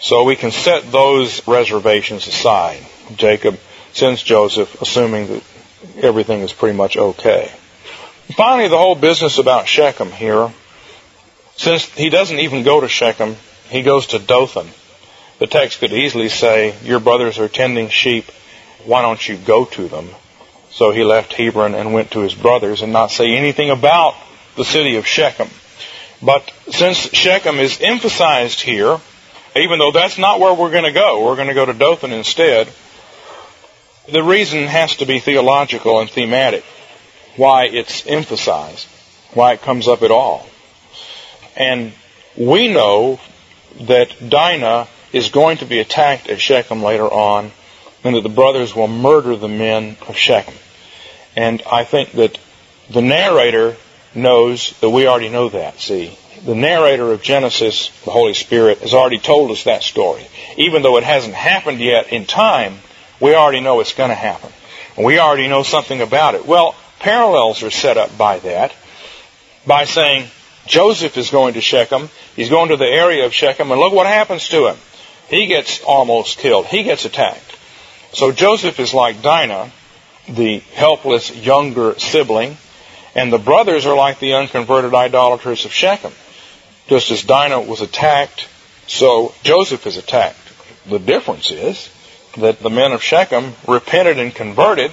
So 0.00 0.24
we 0.24 0.36
can 0.36 0.50
set 0.50 0.90
those 0.90 1.46
reservations 1.46 2.26
aside. 2.26 2.80
Jacob 3.16 3.58
sends 3.92 4.22
Joseph, 4.22 4.80
assuming 4.80 5.26
that 5.26 5.42
everything 5.96 6.40
is 6.40 6.52
pretty 6.52 6.76
much 6.76 6.96
okay. 6.96 7.50
Finally, 8.36 8.68
the 8.68 8.78
whole 8.78 8.94
business 8.94 9.38
about 9.38 9.68
Shechem 9.68 10.10
here, 10.10 10.50
since 11.60 11.84
he 11.84 12.08
doesn't 12.08 12.38
even 12.38 12.62
go 12.62 12.80
to 12.80 12.88
Shechem, 12.88 13.36
he 13.68 13.82
goes 13.82 14.06
to 14.08 14.18
Dothan. 14.18 14.66
The 15.40 15.46
text 15.46 15.78
could 15.78 15.92
easily 15.92 16.30
say, 16.30 16.74
Your 16.82 17.00
brothers 17.00 17.38
are 17.38 17.48
tending 17.48 17.90
sheep, 17.90 18.24
why 18.86 19.02
don't 19.02 19.28
you 19.28 19.36
go 19.36 19.66
to 19.66 19.86
them? 19.86 20.08
So 20.70 20.90
he 20.90 21.04
left 21.04 21.34
Hebron 21.34 21.74
and 21.74 21.92
went 21.92 22.12
to 22.12 22.20
his 22.20 22.34
brothers 22.34 22.80
and 22.80 22.94
not 22.94 23.10
say 23.10 23.36
anything 23.36 23.68
about 23.68 24.14
the 24.56 24.64
city 24.64 24.96
of 24.96 25.06
Shechem. 25.06 25.50
But 26.22 26.50
since 26.70 26.96
Shechem 27.12 27.56
is 27.56 27.78
emphasized 27.82 28.62
here, 28.62 28.98
even 29.54 29.78
though 29.78 29.92
that's 29.92 30.16
not 30.16 30.40
where 30.40 30.54
we're 30.54 30.70
going 30.70 30.84
to 30.84 30.92
go, 30.92 31.26
we're 31.26 31.36
going 31.36 31.48
to 31.48 31.54
go 31.54 31.66
to 31.66 31.74
Dothan 31.74 32.12
instead, 32.12 32.70
the 34.10 34.22
reason 34.22 34.64
has 34.64 34.96
to 34.96 35.04
be 35.04 35.20
theological 35.20 36.00
and 36.00 36.08
thematic. 36.08 36.64
Why 37.36 37.66
it's 37.66 38.06
emphasized, 38.06 38.86
why 39.34 39.52
it 39.52 39.60
comes 39.60 39.88
up 39.88 40.00
at 40.00 40.10
all. 40.10 40.49
And 41.60 41.92
we 42.38 42.72
know 42.72 43.20
that 43.82 44.30
Dinah 44.30 44.88
is 45.12 45.28
going 45.28 45.58
to 45.58 45.66
be 45.66 45.78
attacked 45.78 46.30
at 46.30 46.40
Shechem 46.40 46.82
later 46.82 47.04
on 47.04 47.52
and 48.02 48.14
that 48.14 48.22
the 48.22 48.30
brothers 48.30 48.74
will 48.74 48.88
murder 48.88 49.36
the 49.36 49.46
men 49.46 49.98
of 50.08 50.16
Shechem. 50.16 50.54
And 51.36 51.62
I 51.70 51.84
think 51.84 52.12
that 52.12 52.38
the 52.88 53.02
narrator 53.02 53.76
knows 54.14 54.72
that 54.80 54.88
we 54.88 55.06
already 55.06 55.28
know 55.28 55.50
that, 55.50 55.78
see. 55.78 56.16
The 56.46 56.54
narrator 56.54 57.12
of 57.12 57.20
Genesis, 57.20 57.90
the 58.04 58.10
Holy 58.10 58.32
Spirit, 58.32 58.78
has 58.78 58.94
already 58.94 59.18
told 59.18 59.50
us 59.50 59.64
that 59.64 59.82
story. 59.82 60.26
Even 60.56 60.80
though 60.80 60.96
it 60.96 61.04
hasn't 61.04 61.34
happened 61.34 61.80
yet 61.80 62.10
in 62.10 62.24
time, 62.24 62.78
we 63.20 63.34
already 63.34 63.60
know 63.60 63.80
it's 63.80 63.92
going 63.92 64.08
to 64.08 64.14
happen. 64.14 64.50
We 64.96 65.18
already 65.18 65.46
know 65.46 65.62
something 65.62 66.00
about 66.00 66.36
it. 66.36 66.46
Well, 66.46 66.74
parallels 67.00 67.62
are 67.62 67.70
set 67.70 67.98
up 67.98 68.16
by 68.16 68.38
that, 68.38 68.72
by 69.66 69.84
saying 69.84 70.30
Joseph 70.70 71.16
is 71.16 71.30
going 71.30 71.54
to 71.54 71.60
Shechem, 71.60 72.08
he's 72.36 72.48
going 72.48 72.68
to 72.68 72.76
the 72.76 72.86
area 72.86 73.26
of 73.26 73.34
Shechem, 73.34 73.72
and 73.72 73.80
look 73.80 73.92
what 73.92 74.06
happens 74.06 74.48
to 74.50 74.68
him. 74.68 74.76
He 75.28 75.46
gets 75.46 75.82
almost 75.82 76.38
killed. 76.38 76.66
He 76.66 76.84
gets 76.84 77.04
attacked. 77.04 77.56
So 78.12 78.30
Joseph 78.30 78.78
is 78.78 78.94
like 78.94 79.20
Dinah, 79.20 79.72
the 80.28 80.60
helpless 80.74 81.34
younger 81.34 81.98
sibling, 81.98 82.56
and 83.16 83.32
the 83.32 83.38
brothers 83.38 83.84
are 83.84 83.96
like 83.96 84.20
the 84.20 84.34
unconverted 84.34 84.94
idolaters 84.94 85.64
of 85.64 85.72
Shechem. 85.72 86.12
Just 86.86 87.10
as 87.10 87.24
Dinah 87.24 87.62
was 87.62 87.80
attacked, 87.80 88.48
so 88.86 89.34
Joseph 89.42 89.88
is 89.88 89.96
attacked. 89.96 90.38
The 90.86 91.00
difference 91.00 91.50
is 91.50 91.90
that 92.38 92.60
the 92.60 92.70
men 92.70 92.92
of 92.92 93.02
Shechem 93.02 93.54
repented 93.66 94.20
and 94.20 94.32
converted 94.32 94.92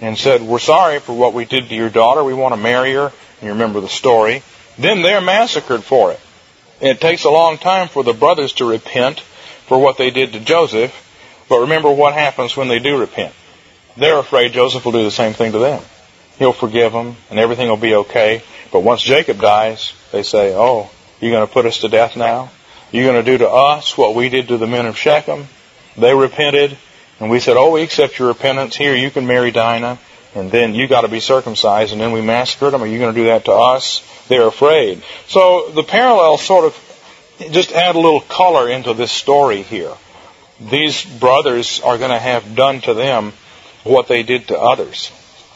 and 0.00 0.16
said, 0.16 0.42
We're 0.42 0.60
sorry 0.60 1.00
for 1.00 1.16
what 1.16 1.34
we 1.34 1.44
did 1.46 1.68
to 1.68 1.74
your 1.74 1.90
daughter. 1.90 2.22
We 2.22 2.34
want 2.34 2.54
to 2.54 2.60
marry 2.60 2.92
her. 2.92 3.06
And 3.06 3.42
you 3.42 3.50
remember 3.50 3.80
the 3.80 3.88
story. 3.88 4.42
Then 4.78 5.02
they're 5.02 5.20
massacred 5.20 5.84
for 5.84 6.12
it. 6.12 6.20
And 6.80 6.90
it 6.90 7.00
takes 7.00 7.24
a 7.24 7.30
long 7.30 7.58
time 7.58 7.88
for 7.88 8.02
the 8.02 8.12
brothers 8.12 8.54
to 8.54 8.64
repent 8.68 9.20
for 9.20 9.78
what 9.78 9.96
they 9.96 10.10
did 10.10 10.32
to 10.32 10.40
Joseph. 10.40 10.92
But 11.48 11.60
remember 11.60 11.90
what 11.90 12.14
happens 12.14 12.56
when 12.56 12.68
they 12.68 12.78
do 12.78 12.98
repent. 12.98 13.34
They're 13.96 14.18
afraid 14.18 14.52
Joseph 14.52 14.84
will 14.84 14.92
do 14.92 15.04
the 15.04 15.10
same 15.10 15.34
thing 15.34 15.52
to 15.52 15.58
them. 15.58 15.82
He'll 16.38 16.52
forgive 16.52 16.92
them 16.92 17.16
and 17.30 17.38
everything 17.38 17.68
will 17.68 17.76
be 17.76 17.94
okay. 17.94 18.42
But 18.72 18.80
once 18.80 19.02
Jacob 19.02 19.40
dies, 19.40 19.92
they 20.10 20.24
say, 20.24 20.54
oh, 20.54 20.90
you're 21.20 21.30
going 21.30 21.46
to 21.46 21.52
put 21.52 21.66
us 21.66 21.78
to 21.78 21.88
death 21.88 22.16
now? 22.16 22.50
You're 22.90 23.10
going 23.10 23.24
to 23.24 23.30
do 23.30 23.38
to 23.38 23.48
us 23.48 23.96
what 23.96 24.14
we 24.14 24.28
did 24.28 24.48
to 24.48 24.58
the 24.58 24.66
men 24.66 24.86
of 24.86 24.96
Shechem? 24.98 25.46
They 25.96 26.14
repented 26.14 26.76
and 27.20 27.30
we 27.30 27.38
said, 27.38 27.56
oh, 27.56 27.70
we 27.70 27.82
accept 27.82 28.18
your 28.18 28.28
repentance. 28.28 28.74
Here, 28.74 28.96
you 28.96 29.10
can 29.10 29.26
marry 29.26 29.52
Dinah 29.52 29.98
and 30.34 30.50
then 30.50 30.74
you 30.74 30.88
got 30.88 31.02
to 31.02 31.08
be 31.08 31.20
circumcised, 31.20 31.92
and 31.92 32.00
then 32.00 32.10
we 32.10 32.20
massacred 32.20 32.72
them. 32.72 32.82
Are 32.82 32.86
you 32.86 32.98
going 32.98 33.14
to 33.14 33.20
do 33.20 33.26
that 33.28 33.44
to 33.44 33.52
us? 33.52 34.02
They're 34.28 34.46
afraid. 34.46 35.02
So 35.26 35.70
the 35.70 35.82
parallel 35.82 36.38
sort 36.38 36.64
of 36.64 37.50
just 37.50 37.72
add 37.72 37.94
a 37.94 37.98
little 37.98 38.20
color 38.20 38.68
into 38.68 38.94
this 38.94 39.12
story 39.12 39.62
here. 39.62 39.92
These 40.60 41.04
brothers 41.04 41.80
are 41.80 41.98
going 41.98 42.10
to 42.10 42.18
have 42.18 42.54
done 42.54 42.80
to 42.82 42.94
them 42.94 43.32
what 43.82 44.08
they 44.08 44.22
did 44.22 44.48
to 44.48 44.58
others. 44.58 45.10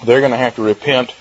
They're 0.04 0.20
going 0.20 0.32
to 0.32 0.38
have 0.38 0.56
to 0.56 0.62
repent 0.62 1.12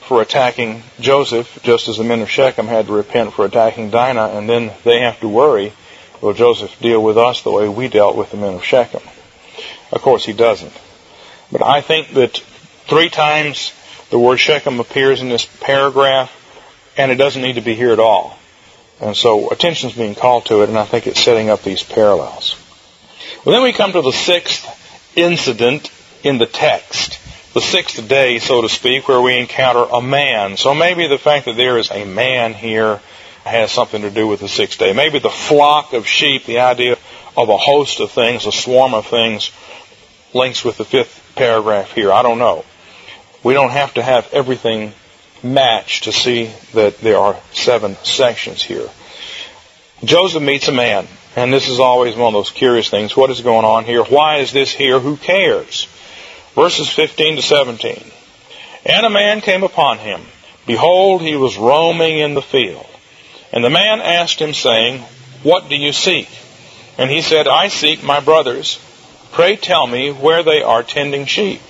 for 0.00 0.20
attacking 0.20 0.82
Joseph, 1.00 1.60
just 1.62 1.88
as 1.88 1.96
the 1.96 2.04
men 2.04 2.20
of 2.20 2.30
Shechem 2.30 2.66
had 2.66 2.86
to 2.86 2.92
repent 2.92 3.32
for 3.32 3.44
attacking 3.44 3.90
Dinah, 3.90 4.30
and 4.34 4.48
then 4.48 4.72
they 4.84 5.00
have 5.00 5.18
to 5.20 5.28
worry, 5.28 5.72
will 6.20 6.34
Joseph 6.34 6.78
deal 6.80 7.02
with 7.02 7.16
us 7.16 7.42
the 7.42 7.52
way 7.52 7.68
we 7.68 7.88
dealt 7.88 8.16
with 8.16 8.30
the 8.30 8.36
men 8.36 8.54
of 8.54 8.64
Shechem? 8.64 9.02
Of 9.92 10.02
course, 10.02 10.24
he 10.24 10.32
doesn't. 10.32 10.72
But 11.50 11.62
I 11.62 11.80
think 11.80 12.14
that 12.14 12.42
Three 12.86 13.08
times 13.08 13.72
the 14.10 14.18
word 14.18 14.38
Shechem 14.38 14.80
appears 14.80 15.22
in 15.22 15.28
this 15.28 15.46
paragraph, 15.46 16.30
and 16.96 17.10
it 17.10 17.16
doesn't 17.16 17.42
need 17.42 17.54
to 17.54 17.60
be 17.60 17.74
here 17.74 17.92
at 17.92 18.00
all. 18.00 18.38
And 19.00 19.16
so 19.16 19.50
attention 19.50 19.90
is 19.90 19.96
being 19.96 20.14
called 20.14 20.46
to 20.46 20.62
it, 20.62 20.68
and 20.68 20.78
I 20.78 20.84
think 20.84 21.06
it's 21.06 21.20
setting 21.20 21.50
up 21.50 21.62
these 21.62 21.82
parallels. 21.82 22.56
Well, 23.44 23.54
then 23.54 23.64
we 23.64 23.72
come 23.72 23.92
to 23.92 24.02
the 24.02 24.12
sixth 24.12 24.66
incident 25.16 25.90
in 26.22 26.38
the 26.38 26.46
text. 26.46 27.18
The 27.54 27.60
sixth 27.60 28.08
day, 28.08 28.38
so 28.38 28.62
to 28.62 28.68
speak, 28.68 29.08
where 29.08 29.20
we 29.20 29.36
encounter 29.38 29.84
a 29.92 30.00
man. 30.00 30.56
So 30.56 30.74
maybe 30.74 31.06
the 31.06 31.18
fact 31.18 31.46
that 31.46 31.56
there 31.56 31.78
is 31.78 31.90
a 31.90 32.04
man 32.04 32.54
here 32.54 33.00
has 33.44 33.72
something 33.72 34.02
to 34.02 34.10
do 34.10 34.26
with 34.26 34.40
the 34.40 34.48
sixth 34.48 34.78
day. 34.78 34.92
Maybe 34.92 35.18
the 35.18 35.28
flock 35.28 35.92
of 35.92 36.06
sheep, 36.06 36.46
the 36.46 36.60
idea 36.60 36.96
of 37.36 37.48
a 37.48 37.56
host 37.56 38.00
of 38.00 38.10
things, 38.10 38.46
a 38.46 38.52
swarm 38.52 38.94
of 38.94 39.06
things, 39.06 39.50
links 40.32 40.64
with 40.64 40.78
the 40.78 40.84
fifth 40.84 41.32
paragraph 41.34 41.92
here. 41.92 42.12
I 42.12 42.22
don't 42.22 42.38
know. 42.38 42.64
We 43.42 43.54
don't 43.54 43.70
have 43.70 43.94
to 43.94 44.02
have 44.02 44.32
everything 44.32 44.92
matched 45.42 46.04
to 46.04 46.12
see 46.12 46.52
that 46.72 46.98
there 46.98 47.18
are 47.18 47.36
seven 47.52 47.96
sections 48.02 48.62
here. 48.62 48.88
Joseph 50.04 50.42
meets 50.42 50.68
a 50.68 50.72
man, 50.72 51.06
and 51.36 51.52
this 51.52 51.68
is 51.68 51.80
always 51.80 52.16
one 52.16 52.28
of 52.28 52.32
those 52.32 52.50
curious 52.50 52.88
things. 52.88 53.16
What 53.16 53.30
is 53.30 53.40
going 53.40 53.64
on 53.64 53.84
here? 53.84 54.02
Why 54.04 54.38
is 54.38 54.52
this 54.52 54.72
here? 54.72 54.98
Who 54.98 55.16
cares? 55.16 55.86
Verses 56.54 56.88
15 56.88 57.36
to 57.36 57.42
17. 57.42 58.02
And 58.84 59.06
a 59.06 59.10
man 59.10 59.40
came 59.40 59.62
upon 59.62 59.98
him. 59.98 60.20
Behold, 60.66 61.22
he 61.22 61.36
was 61.36 61.56
roaming 61.56 62.18
in 62.18 62.34
the 62.34 62.42
field. 62.42 62.86
And 63.52 63.64
the 63.64 63.70
man 63.70 64.00
asked 64.00 64.40
him, 64.40 64.54
saying, 64.54 65.00
What 65.42 65.68
do 65.68 65.76
you 65.76 65.92
seek? 65.92 66.28
And 66.98 67.10
he 67.10 67.22
said, 67.22 67.48
I 67.48 67.68
seek 67.68 68.02
my 68.02 68.20
brothers. 68.20 68.80
Pray 69.32 69.56
tell 69.56 69.86
me 69.86 70.10
where 70.10 70.42
they 70.42 70.62
are 70.62 70.82
tending 70.82 71.26
sheep. 71.26 71.60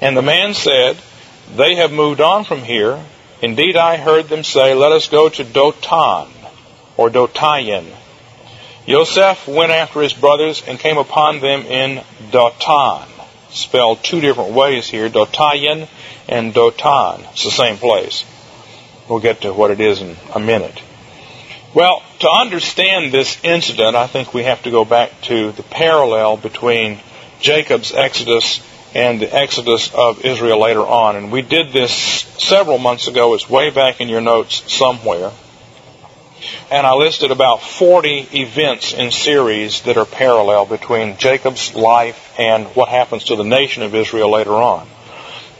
And 0.00 0.16
the 0.16 0.22
man 0.22 0.54
said, 0.54 0.96
They 1.56 1.76
have 1.76 1.92
moved 1.92 2.20
on 2.20 2.44
from 2.44 2.62
here. 2.62 3.02
Indeed, 3.40 3.76
I 3.76 3.96
heard 3.96 4.28
them 4.28 4.44
say, 4.44 4.74
Let 4.74 4.92
us 4.92 5.08
go 5.08 5.28
to 5.28 5.44
Dotan, 5.44 6.28
or 6.96 7.08
Dotayin. 7.08 7.86
Yosef 8.86 9.46
went 9.46 9.70
after 9.70 10.00
his 10.00 10.14
brothers 10.14 10.62
and 10.66 10.78
came 10.78 10.98
upon 10.98 11.40
them 11.40 11.62
in 11.62 12.02
Dotan. 12.30 13.06
Spelled 13.50 14.02
two 14.02 14.20
different 14.20 14.52
ways 14.52 14.88
here, 14.88 15.08
Dotayin 15.08 15.88
and 16.28 16.52
Dotan. 16.52 17.30
It's 17.32 17.44
the 17.44 17.50
same 17.50 17.76
place. 17.76 18.24
We'll 19.08 19.20
get 19.20 19.42
to 19.42 19.52
what 19.52 19.70
it 19.70 19.80
is 19.80 20.02
in 20.02 20.16
a 20.34 20.40
minute. 20.40 20.82
Well, 21.74 22.02
to 22.20 22.30
understand 22.30 23.12
this 23.12 23.38
incident, 23.42 23.94
I 23.94 24.06
think 24.06 24.32
we 24.32 24.44
have 24.44 24.62
to 24.62 24.70
go 24.70 24.84
back 24.84 25.10
to 25.22 25.52
the 25.52 25.62
parallel 25.62 26.36
between 26.36 26.98
Jacob's 27.40 27.92
exodus 27.92 28.60
and 28.98 29.20
the 29.20 29.32
exodus 29.32 29.94
of 29.94 30.24
Israel 30.24 30.60
later 30.60 30.80
on. 30.80 31.14
And 31.14 31.30
we 31.30 31.40
did 31.42 31.72
this 31.72 31.92
several 31.92 32.78
months 32.78 33.06
ago. 33.06 33.34
It's 33.34 33.48
way 33.48 33.70
back 33.70 34.00
in 34.00 34.08
your 34.08 34.20
notes 34.20 34.72
somewhere. 34.72 35.30
And 36.70 36.84
I 36.84 36.94
listed 36.94 37.30
about 37.30 37.62
40 37.62 38.28
events 38.32 38.92
in 38.94 39.12
series 39.12 39.82
that 39.82 39.96
are 39.96 40.04
parallel 40.04 40.66
between 40.66 41.16
Jacob's 41.16 41.74
life 41.74 42.34
and 42.38 42.66
what 42.74 42.88
happens 42.88 43.24
to 43.24 43.36
the 43.36 43.44
nation 43.44 43.84
of 43.84 43.94
Israel 43.94 44.32
later 44.32 44.54
on. 44.54 44.88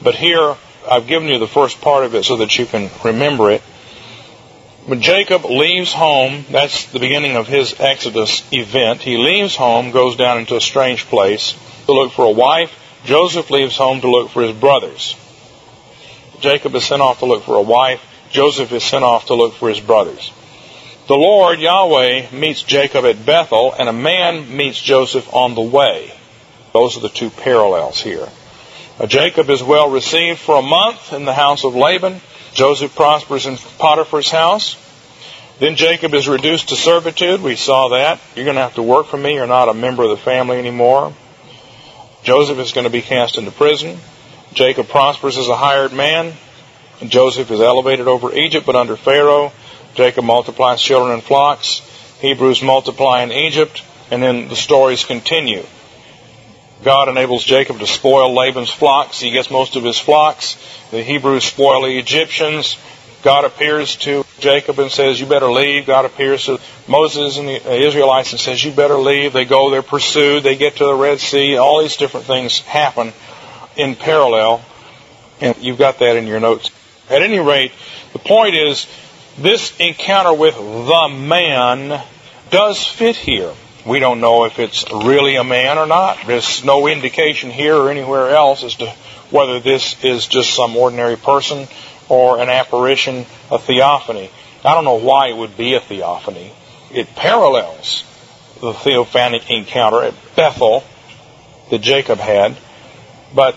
But 0.02 0.16
here, 0.16 0.57
I've 0.90 1.07
given 1.07 1.28
you 1.28 1.38
the 1.38 1.47
first 1.47 1.80
part 1.80 2.04
of 2.04 2.16
it 2.16 2.25
so 2.25 2.38
that 2.38 2.59
you 2.59 2.66
can 2.66 2.90
remember 3.04 3.52
it. 3.52 3.61
When 4.87 5.00
Jacob 5.00 5.45
leaves 5.45 5.92
home, 5.92 6.45
that's 6.50 6.87
the 6.87 6.99
beginning 6.99 7.37
of 7.37 7.47
his 7.47 7.78
Exodus 7.78 8.42
event. 8.52 9.00
He 9.00 9.16
leaves 9.16 9.54
home, 9.54 9.92
goes 9.92 10.16
down 10.16 10.38
into 10.38 10.57
a 10.57 10.61
strange 10.61 11.07
place 11.07 11.54
to 11.87 11.92
look 11.92 12.11
for 12.12 12.25
a 12.25 12.30
wife 12.30 12.73
Joseph 13.08 13.48
leaves 13.50 13.74
home 13.74 14.02
to 14.02 14.10
look 14.10 14.28
for 14.28 14.42
his 14.42 14.54
brothers. 14.54 15.16
Jacob 16.40 16.74
is 16.74 16.84
sent 16.84 17.00
off 17.00 17.20
to 17.20 17.24
look 17.24 17.42
for 17.42 17.56
a 17.56 17.62
wife. 17.62 18.04
Joseph 18.28 18.70
is 18.70 18.84
sent 18.84 19.02
off 19.02 19.28
to 19.28 19.34
look 19.34 19.54
for 19.54 19.70
his 19.70 19.80
brothers. 19.80 20.30
The 21.06 21.14
Lord, 21.14 21.58
Yahweh, 21.58 22.32
meets 22.32 22.62
Jacob 22.62 23.06
at 23.06 23.24
Bethel, 23.24 23.72
and 23.72 23.88
a 23.88 23.94
man 23.94 24.54
meets 24.54 24.78
Joseph 24.78 25.32
on 25.32 25.54
the 25.54 25.62
way. 25.62 26.12
Those 26.74 26.98
are 26.98 27.00
the 27.00 27.08
two 27.08 27.30
parallels 27.30 27.98
here. 27.98 28.28
Uh, 29.00 29.06
Jacob 29.06 29.48
is 29.48 29.62
well 29.62 29.88
received 29.88 30.38
for 30.38 30.58
a 30.58 30.62
month 30.62 31.14
in 31.14 31.24
the 31.24 31.32
house 31.32 31.64
of 31.64 31.74
Laban. 31.74 32.20
Joseph 32.52 32.94
prospers 32.94 33.46
in 33.46 33.56
Potiphar's 33.78 34.28
house. 34.28 34.76
Then 35.60 35.76
Jacob 35.76 36.12
is 36.12 36.28
reduced 36.28 36.68
to 36.68 36.76
servitude. 36.76 37.40
We 37.40 37.56
saw 37.56 37.88
that. 37.88 38.20
You're 38.36 38.44
going 38.44 38.56
to 38.56 38.62
have 38.62 38.74
to 38.74 38.82
work 38.82 39.06
for 39.06 39.16
me. 39.16 39.32
You're 39.32 39.46
not 39.46 39.70
a 39.70 39.74
member 39.74 40.02
of 40.02 40.10
the 40.10 40.18
family 40.18 40.58
anymore. 40.58 41.14
Joseph 42.22 42.58
is 42.58 42.72
going 42.72 42.84
to 42.84 42.90
be 42.90 43.02
cast 43.02 43.38
into 43.38 43.50
prison. 43.50 43.98
Jacob 44.52 44.88
prospers 44.88 45.38
as 45.38 45.48
a 45.48 45.56
hired 45.56 45.92
man. 45.92 46.32
And 47.00 47.10
Joseph 47.10 47.50
is 47.50 47.60
elevated 47.60 48.08
over 48.08 48.34
Egypt, 48.34 48.66
but 48.66 48.76
under 48.76 48.96
Pharaoh. 48.96 49.52
Jacob 49.94 50.25
multiplies 50.25 50.82
children 50.82 51.14
in 51.14 51.20
flocks. 51.20 51.80
Hebrews 52.20 52.62
multiply 52.62 53.22
in 53.22 53.32
Egypt. 53.32 53.82
And 54.10 54.22
then 54.22 54.48
the 54.48 54.56
stories 54.56 55.04
continue. 55.04 55.64
God 56.82 57.08
enables 57.08 57.44
Jacob 57.44 57.78
to 57.80 57.87
spoil 57.87 58.32
Laban's 58.34 58.70
flocks. 58.70 59.20
He 59.20 59.30
gets 59.30 59.50
most 59.50 59.76
of 59.76 59.84
his 59.84 59.98
flocks. 59.98 60.56
The 60.90 61.02
Hebrews 61.02 61.44
spoil 61.44 61.82
the 61.82 61.98
Egyptians. 61.98 62.76
God 63.22 63.44
appears 63.44 63.96
to 63.96 64.25
Jacob 64.40 64.78
and 64.78 64.90
says, 64.90 65.21
You 65.21 65.26
better 65.26 65.50
leave. 65.50 65.87
God 65.87 66.04
appears 66.04 66.47
to 66.47 66.61
Moses 66.87 67.38
and 67.38 67.49
the 67.49 67.87
Israelites 67.87 68.33
and 68.33 68.40
says, 68.40 68.62
You 68.64 68.73
better 68.73 68.97
leave. 68.97 69.33
They 69.33 69.45
go, 69.45 69.71
they're 69.71 69.83
pursued, 69.83 70.42
they 70.42 70.57
get 70.57 70.76
to 70.76 70.85
the 70.85 70.95
Red 70.95 71.21
Sea. 71.21 71.57
All 71.57 71.80
these 71.80 71.97
different 71.97 72.26
things 72.26 72.61
happen 72.61 73.12
in 73.76 73.95
parallel. 73.95 74.64
And 75.40 75.57
you've 75.59 75.78
got 75.78 75.99
that 76.00 76.16
in 76.16 76.26
your 76.26 76.40
notes. 76.40 76.71
At 77.09 77.23
any 77.23 77.38
rate, 77.38 77.73
the 78.12 78.18
point 78.18 78.54
is, 78.54 78.87
this 79.38 79.78
encounter 79.78 80.35
with 80.35 80.57
the 80.57 81.09
man 81.11 82.02
does 82.50 82.85
fit 82.85 83.16
here. 83.16 83.54
We 83.87 84.00
don't 84.00 84.21
know 84.21 84.45
if 84.45 84.59
it's 84.59 84.85
really 84.92 85.37
a 85.37 85.45
man 85.45 85.78
or 85.78 85.87
not. 85.87 86.18
There's 86.26 86.64
no 86.64 86.88
indication 86.88 87.50
here 87.50 87.76
or 87.76 87.90
anywhere 87.90 88.30
else 88.30 88.64
as 88.64 88.75
to 88.76 88.90
whether 89.30 89.61
this 89.61 90.02
is 90.04 90.26
just 90.26 90.54
some 90.54 90.76
ordinary 90.76 91.16
person 91.16 91.68
or 92.08 92.40
an 92.40 92.48
apparition, 92.48 93.26
a 93.50 93.58
theophany. 93.58 94.30
I 94.64 94.74
don't 94.74 94.84
know 94.84 94.98
why 94.98 95.28
it 95.28 95.36
would 95.36 95.56
be 95.56 95.74
a 95.74 95.80
theophany. 95.80 96.52
It 96.92 97.14
parallels 97.14 98.04
the 98.60 98.72
theophanic 98.72 99.48
encounter 99.50 100.02
at 100.02 100.14
Bethel 100.34 100.82
that 101.70 101.80
Jacob 101.80 102.18
had, 102.18 102.56
but 103.34 103.56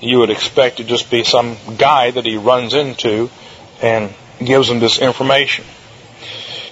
you 0.00 0.18
would 0.18 0.30
expect 0.30 0.80
it 0.80 0.84
to 0.84 0.88
just 0.88 1.10
be 1.10 1.24
some 1.24 1.56
guy 1.76 2.10
that 2.10 2.24
he 2.24 2.36
runs 2.36 2.74
into 2.74 3.30
and 3.82 4.14
gives 4.38 4.70
him 4.70 4.78
this 4.78 4.98
information. 4.98 5.64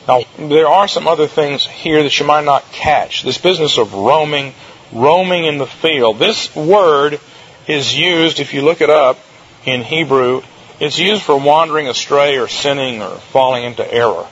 Now, 0.06 0.22
there 0.38 0.68
are 0.68 0.86
some 0.86 1.08
other 1.08 1.26
things 1.26 1.66
here 1.66 2.02
that 2.02 2.18
you 2.18 2.26
might 2.26 2.44
not 2.44 2.62
catch. 2.72 3.22
This 3.22 3.38
business 3.38 3.78
of 3.78 3.94
roaming, 3.94 4.52
roaming 4.92 5.46
in 5.46 5.58
the 5.58 5.66
field. 5.66 6.18
This 6.18 6.54
word 6.54 7.20
is 7.66 7.96
used, 7.96 8.38
if 8.38 8.52
you 8.52 8.62
look 8.62 8.82
it 8.82 8.90
up, 8.90 9.18
in 9.64 9.82
Hebrew 9.82 10.42
it's 10.80 10.98
used 10.98 11.22
for 11.22 11.38
wandering 11.38 11.88
astray 11.88 12.38
or 12.38 12.48
sinning 12.48 13.02
or 13.02 13.16
falling 13.16 13.64
into 13.64 13.92
error 13.92 14.26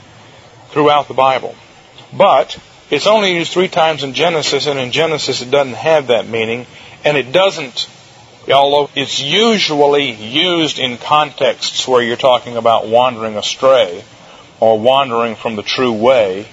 throughout 0.70 1.08
the 1.08 1.14
Bible. 1.14 1.54
But 2.12 2.58
it's 2.90 3.06
only 3.06 3.34
used 3.34 3.52
three 3.52 3.68
times 3.68 4.02
in 4.02 4.12
Genesis, 4.14 4.66
and 4.66 4.78
in 4.78 4.92
Genesis 4.92 5.40
it 5.40 5.50
doesn't 5.50 5.74
have 5.74 6.08
that 6.08 6.26
meaning, 6.28 6.66
and 7.04 7.16
it 7.16 7.32
doesn't, 7.32 7.88
although 8.52 8.90
it's 8.94 9.20
usually 9.20 10.10
used 10.12 10.78
in 10.78 10.98
contexts 10.98 11.86
where 11.88 12.02
you're 12.02 12.16
talking 12.16 12.56
about 12.56 12.86
wandering 12.86 13.36
astray 13.36 14.04
or 14.60 14.78
wandering 14.78 15.36
from 15.36 15.56
the 15.56 15.62
true 15.62 15.92
way. 15.92 16.46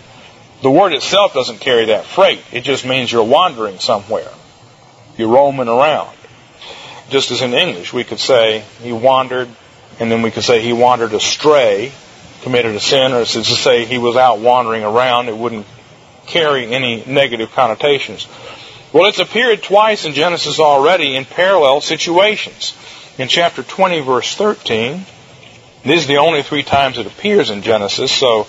The 0.62 0.72
word 0.72 0.94
itself 0.94 1.34
doesn't 1.34 1.60
carry 1.60 1.86
that 1.86 2.06
freight. 2.06 2.42
It 2.52 2.62
just 2.62 2.86
means 2.86 3.12
you're 3.12 3.24
wandering 3.24 3.80
somewhere. 3.80 4.30
You're 5.18 5.30
roaming 5.30 5.68
around. 5.68 6.16
just 7.10 7.32
as 7.32 7.42
in 7.42 7.54
English, 7.54 7.92
we 7.94 8.04
could 8.04 8.20
say 8.20 8.64
he 8.82 8.92
wandered, 8.92 9.50
and 10.00 10.12
then 10.12 10.22
we 10.22 10.32
could 10.32 10.44
say 10.44 10.62
he 10.62 10.74
wandered 10.74 11.14
astray, 11.14 11.92
committed 12.42 12.76
a 12.76 12.80
sin, 12.80 13.14
or 13.14 13.26
to 13.26 13.44
say 13.44 13.86
he 13.86 13.98
was 13.98 14.16
out 14.16 14.40
wandering 14.40 14.84
around. 14.84 15.28
It 15.28 15.38
wouldn't 15.38 15.66
carry 16.26 16.74
any 16.74 17.04
negative 17.06 17.52
connotations. 17.52 18.28
Well, 18.94 19.08
it's 19.08 19.20
appeared 19.20 19.62
twice 19.62 20.06
in 20.06 20.14
Genesis 20.14 20.60
already 20.60 21.16
in 21.16 21.26
parallel 21.26 21.82
situations. 21.82 22.76
In 23.18 23.28
chapter 23.28 23.62
20, 23.62 24.00
verse 24.00 24.36
13, 24.36 25.06
these 25.84 26.06
are 26.06 26.08
the 26.08 26.18
only 26.18 26.42
three 26.42 26.64
times 26.64 26.98
it 26.98 27.06
appears 27.06 27.50
in 27.50 27.62
Genesis, 27.62 28.12
so 28.12 28.48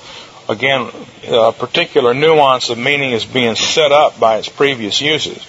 again, 0.48 0.90
a 1.28 1.52
particular 1.52 2.14
nuance 2.14 2.70
of 2.70 2.78
meaning 2.78 3.12
is 3.12 3.24
being 3.24 3.54
set 3.54 3.92
up 3.92 4.18
by 4.18 4.38
its 4.38 4.48
previous 4.48 5.00
uses. 5.00 5.44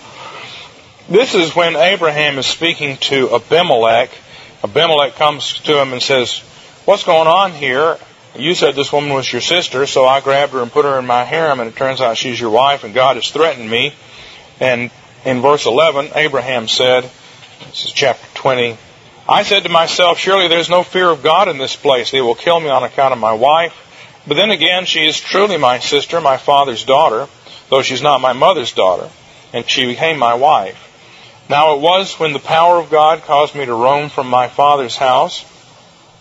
This 1.09 1.35
is 1.35 1.55
when 1.55 1.75
Abraham 1.75 2.37
is 2.37 2.45
speaking 2.45 2.97
to 2.97 3.35
Abimelech. 3.35 4.09
Abimelech 4.63 5.15
comes 5.15 5.53
to 5.61 5.81
him 5.81 5.93
and 5.93 6.01
says, 6.01 6.39
What's 6.85 7.03
going 7.03 7.27
on 7.27 7.51
here? 7.51 7.97
You 8.35 8.55
said 8.55 8.75
this 8.75 8.93
woman 8.93 9.11
was 9.13 9.31
your 9.31 9.41
sister, 9.41 9.85
so 9.85 10.05
I 10.05 10.21
grabbed 10.21 10.53
her 10.53 10.61
and 10.61 10.71
put 10.71 10.85
her 10.85 10.97
in 10.97 11.05
my 11.05 11.25
harem, 11.25 11.59
and 11.59 11.69
it 11.69 11.75
turns 11.75 11.99
out 11.99 12.17
she's 12.17 12.39
your 12.39 12.49
wife, 12.49 12.83
and 12.83 12.93
God 12.93 13.17
has 13.17 13.29
threatened 13.29 13.69
me. 13.69 13.93
And 14.59 14.89
in 15.25 15.41
verse 15.41 15.65
11, 15.65 16.11
Abraham 16.15 16.67
said, 16.67 17.09
This 17.59 17.85
is 17.85 17.91
chapter 17.91 18.25
20, 18.35 18.77
I 19.27 19.43
said 19.43 19.63
to 19.63 19.69
myself, 19.69 20.17
Surely 20.17 20.47
there's 20.47 20.69
no 20.69 20.83
fear 20.83 21.09
of 21.09 21.23
God 21.23 21.47
in 21.47 21.57
this 21.57 21.75
place. 21.75 22.11
They 22.11 22.21
will 22.21 22.35
kill 22.35 22.59
me 22.59 22.69
on 22.69 22.83
account 22.83 23.13
of 23.13 23.19
my 23.19 23.33
wife. 23.33 23.73
But 24.27 24.35
then 24.35 24.51
again, 24.51 24.85
she 24.85 25.05
is 25.05 25.19
truly 25.19 25.57
my 25.57 25.79
sister, 25.79 26.19
my 26.21 26.37
father's 26.37 26.83
daughter, 26.83 27.27
though 27.69 27.81
she's 27.81 28.01
not 28.01 28.21
my 28.21 28.33
mother's 28.33 28.73
daughter, 28.73 29.09
and 29.53 29.67
she 29.69 29.85
became 29.85 30.17
my 30.19 30.33
wife. 30.33 30.90
Now 31.49 31.75
it 31.75 31.81
was 31.81 32.19
when 32.19 32.33
the 32.33 32.39
power 32.39 32.79
of 32.79 32.89
God 32.89 33.23
caused 33.23 33.55
me 33.55 33.65
to 33.65 33.73
roam 33.73 34.09
from 34.09 34.27
my 34.27 34.47
father's 34.47 34.95
house. 34.95 35.45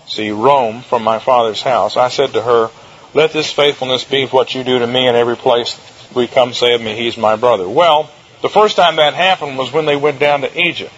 See, 0.07 0.31
roam 0.31 0.83
from 0.83 1.05
my 1.05 1.19
father's 1.19 1.63
house. 1.63 1.97
I 1.97 2.09
said 2.09 2.33
to 2.33 2.43
her, 2.43 2.71
Let 3.15 3.33
this 3.33 3.53
faithfulness 3.53 4.05
be 4.05 4.27
what 4.27 4.55
you 4.55 4.65
do 4.65 4.81
to 4.81 4.87
me 4.87 5.07
in 5.07 5.15
every 5.15 5.37
place 5.37 5.79
we 6.15 6.27
come 6.27 6.53
say 6.53 6.75
of 6.75 6.83
me, 6.83 6.97
He's 6.97 7.17
my 7.17 7.37
brother. 7.37 7.69
Well, 7.69 8.11
the 8.43 8.49
first 8.49 8.77
time 8.77 8.97
that 8.97 9.15
happened 9.15 9.59
was 9.59 9.73
when 9.73 9.87
they 9.87 9.97
went 9.97 10.19
down 10.19 10.41
to 10.41 10.61
Egypt. 10.61 10.93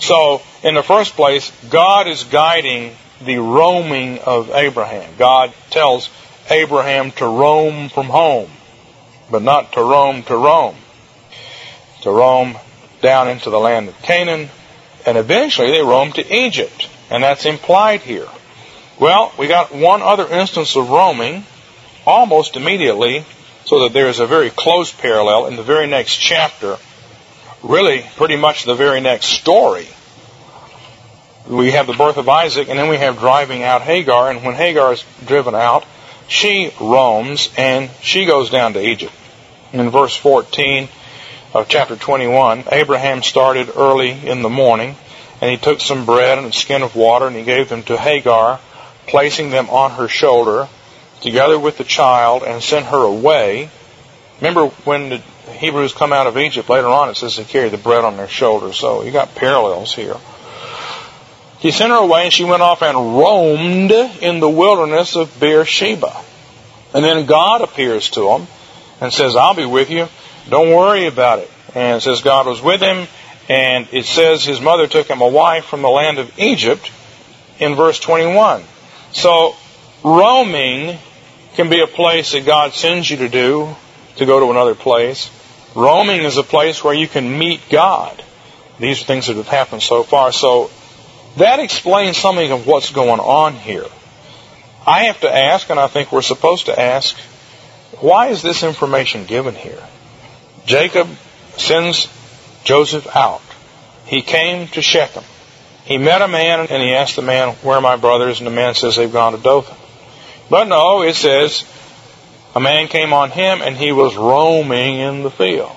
So, 0.00 0.42
in 0.64 0.74
the 0.74 0.82
first 0.82 1.14
place, 1.14 1.52
God 1.70 2.08
is 2.08 2.24
guiding 2.24 2.96
the 3.20 3.38
roaming 3.38 4.18
of 4.18 4.50
Abraham. 4.50 5.14
God 5.16 5.52
tells 5.70 6.10
Abraham 6.50 7.12
to 7.12 7.26
roam 7.26 7.88
from 7.88 8.06
home, 8.06 8.50
but 9.30 9.42
not 9.42 9.72
to 9.74 9.80
roam 9.80 10.24
to 10.24 10.36
Rome. 10.36 10.76
To 12.02 12.10
roam 12.10 12.58
down 13.00 13.28
into 13.28 13.50
the 13.50 13.60
land 13.60 13.88
of 13.88 14.00
Canaan, 14.02 14.50
and 15.06 15.18
eventually 15.18 15.70
they 15.70 15.82
roamed 15.82 16.16
to 16.16 16.34
Egypt, 16.34 16.88
and 17.10 17.22
that's 17.22 17.46
implied 17.46 18.00
here. 18.00 18.28
Well, 18.98 19.32
we 19.38 19.48
got 19.48 19.74
one 19.74 20.02
other 20.02 20.28
instance 20.28 20.76
of 20.76 20.90
roaming 20.90 21.44
almost 22.06 22.56
immediately, 22.56 23.24
so 23.64 23.84
that 23.84 23.92
there 23.92 24.08
is 24.08 24.20
a 24.20 24.26
very 24.26 24.50
close 24.50 24.92
parallel 24.92 25.46
in 25.46 25.56
the 25.56 25.62
very 25.62 25.86
next 25.86 26.16
chapter, 26.16 26.76
really 27.62 28.04
pretty 28.16 28.36
much 28.36 28.64
the 28.64 28.74
very 28.74 29.00
next 29.00 29.26
story. 29.26 29.86
We 31.48 31.72
have 31.72 31.86
the 31.86 31.94
birth 31.94 32.16
of 32.16 32.28
Isaac, 32.28 32.68
and 32.68 32.78
then 32.78 32.88
we 32.88 32.98
have 32.98 33.18
driving 33.18 33.62
out 33.62 33.82
Hagar, 33.82 34.30
and 34.30 34.44
when 34.44 34.54
Hagar 34.54 34.92
is 34.92 35.04
driven 35.24 35.54
out, 35.54 35.84
she 36.28 36.72
roams 36.80 37.50
and 37.56 37.90
she 38.00 38.24
goes 38.24 38.50
down 38.50 38.72
to 38.74 38.80
Egypt. 38.80 39.12
In 39.72 39.90
verse 39.90 40.16
14, 40.16 40.88
of 41.54 41.68
chapter 41.68 41.96
21, 41.96 42.64
Abraham 42.72 43.22
started 43.22 43.70
early 43.76 44.10
in 44.10 44.42
the 44.42 44.48
morning, 44.48 44.96
and 45.40 45.50
he 45.50 45.58
took 45.58 45.80
some 45.80 46.06
bread 46.06 46.38
and 46.38 46.46
a 46.46 46.52
skin 46.52 46.82
of 46.82 46.96
water, 46.96 47.26
and 47.26 47.36
he 47.36 47.42
gave 47.42 47.68
them 47.68 47.82
to 47.84 47.98
Hagar, 47.98 48.58
placing 49.06 49.50
them 49.50 49.68
on 49.68 49.90
her 49.92 50.08
shoulder, 50.08 50.68
together 51.20 51.58
with 51.58 51.76
the 51.76 51.84
child, 51.84 52.42
and 52.42 52.62
sent 52.62 52.86
her 52.86 53.02
away. 53.04 53.68
Remember 54.40 54.68
when 54.84 55.10
the 55.10 55.18
Hebrews 55.50 55.92
come 55.92 56.12
out 56.12 56.26
of 56.26 56.38
Egypt, 56.38 56.70
later 56.70 56.86
on 56.86 57.10
it 57.10 57.16
says 57.16 57.36
they 57.36 57.44
carried 57.44 57.72
the 57.72 57.78
bread 57.78 58.04
on 58.04 58.16
their 58.16 58.28
shoulders, 58.28 58.76
so 58.76 59.02
you 59.02 59.12
got 59.12 59.34
parallels 59.34 59.94
here. 59.94 60.16
He 61.58 61.70
sent 61.70 61.92
her 61.92 61.98
away, 61.98 62.24
and 62.24 62.32
she 62.32 62.44
went 62.44 62.62
off 62.62 62.82
and 62.82 62.96
roamed 62.96 63.92
in 63.92 64.40
the 64.40 64.48
wilderness 64.48 65.16
of 65.16 65.38
Beersheba. 65.38 66.16
And 66.94 67.04
then 67.04 67.26
God 67.26 67.60
appears 67.60 68.10
to 68.10 68.30
him 68.30 68.46
and 69.00 69.12
says, 69.12 69.36
I'll 69.36 69.54
be 69.54 69.66
with 69.66 69.90
you 69.90 70.08
don't 70.48 70.70
worry 70.70 71.06
about 71.06 71.40
it. 71.40 71.50
And 71.74 71.96
it 71.96 72.00
says 72.00 72.20
God 72.20 72.46
was 72.46 72.60
with 72.60 72.80
him, 72.80 73.06
and 73.48 73.88
it 73.92 74.04
says 74.04 74.44
his 74.44 74.60
mother 74.60 74.86
took 74.86 75.08
him 75.08 75.20
a 75.20 75.28
wife 75.28 75.64
from 75.64 75.82
the 75.82 75.88
land 75.88 76.18
of 76.18 76.38
Egypt 76.38 76.90
in 77.58 77.74
verse 77.74 77.98
21. 78.00 78.62
So, 79.12 79.54
roaming 80.04 80.98
can 81.54 81.68
be 81.68 81.80
a 81.80 81.86
place 81.86 82.32
that 82.32 82.46
God 82.46 82.72
sends 82.72 83.10
you 83.10 83.18
to 83.18 83.28
do, 83.28 83.74
to 84.16 84.26
go 84.26 84.40
to 84.40 84.50
another 84.50 84.74
place. 84.74 85.30
Roaming 85.74 86.22
is 86.22 86.36
a 86.36 86.42
place 86.42 86.82
where 86.82 86.94
you 86.94 87.08
can 87.08 87.38
meet 87.38 87.60
God. 87.70 88.22
These 88.78 89.02
are 89.02 89.04
things 89.04 89.26
that 89.28 89.36
have 89.36 89.48
happened 89.48 89.82
so 89.82 90.02
far. 90.02 90.32
So, 90.32 90.70
that 91.36 91.60
explains 91.60 92.18
something 92.18 92.52
of 92.52 92.66
what's 92.66 92.90
going 92.90 93.20
on 93.20 93.54
here. 93.54 93.86
I 94.86 95.04
have 95.04 95.20
to 95.20 95.34
ask, 95.34 95.70
and 95.70 95.78
I 95.78 95.86
think 95.86 96.12
we're 96.12 96.22
supposed 96.22 96.66
to 96.66 96.78
ask, 96.78 97.16
why 98.00 98.28
is 98.28 98.42
this 98.42 98.62
information 98.62 99.26
given 99.26 99.54
here? 99.54 99.82
Jacob 100.66 101.08
sends 101.56 102.08
Joseph 102.64 103.06
out. 103.14 103.42
He 104.06 104.22
came 104.22 104.68
to 104.68 104.82
Shechem. 104.82 105.24
He 105.84 105.98
met 105.98 106.22
a 106.22 106.28
man 106.28 106.60
and 106.60 106.82
he 106.82 106.94
asked 106.94 107.16
the 107.16 107.22
man, 107.22 107.54
Where 107.56 107.76
are 107.76 107.80
my 107.80 107.96
brothers? 107.96 108.38
And 108.38 108.46
the 108.46 108.52
man 108.52 108.74
says, 108.74 108.96
They've 108.96 109.12
gone 109.12 109.32
to 109.32 109.38
Dothan. 109.38 109.76
But 110.48 110.68
no, 110.68 111.02
it 111.02 111.14
says, 111.14 111.64
a 112.54 112.60
man 112.60 112.88
came 112.88 113.12
on 113.12 113.30
him 113.30 113.62
and 113.62 113.76
he 113.76 113.92
was 113.92 114.14
roaming 114.16 114.96
in 114.96 115.22
the 115.22 115.30
field. 115.30 115.72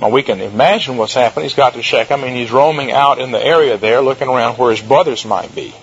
Now 0.00 0.10
we 0.10 0.22
can 0.22 0.40
imagine 0.40 0.96
what's 0.96 1.14
happened. 1.14 1.44
He's 1.44 1.54
got 1.54 1.74
to 1.74 1.82
Shechem 1.82 2.22
and 2.22 2.36
he's 2.36 2.50
roaming 2.50 2.92
out 2.92 3.18
in 3.18 3.30
the 3.30 3.44
area 3.44 3.78
there 3.78 4.02
looking 4.02 4.28
around 4.28 4.58
where 4.58 4.70
his 4.70 4.80
brothers 4.80 5.24
might 5.24 5.54
be. 5.54 5.74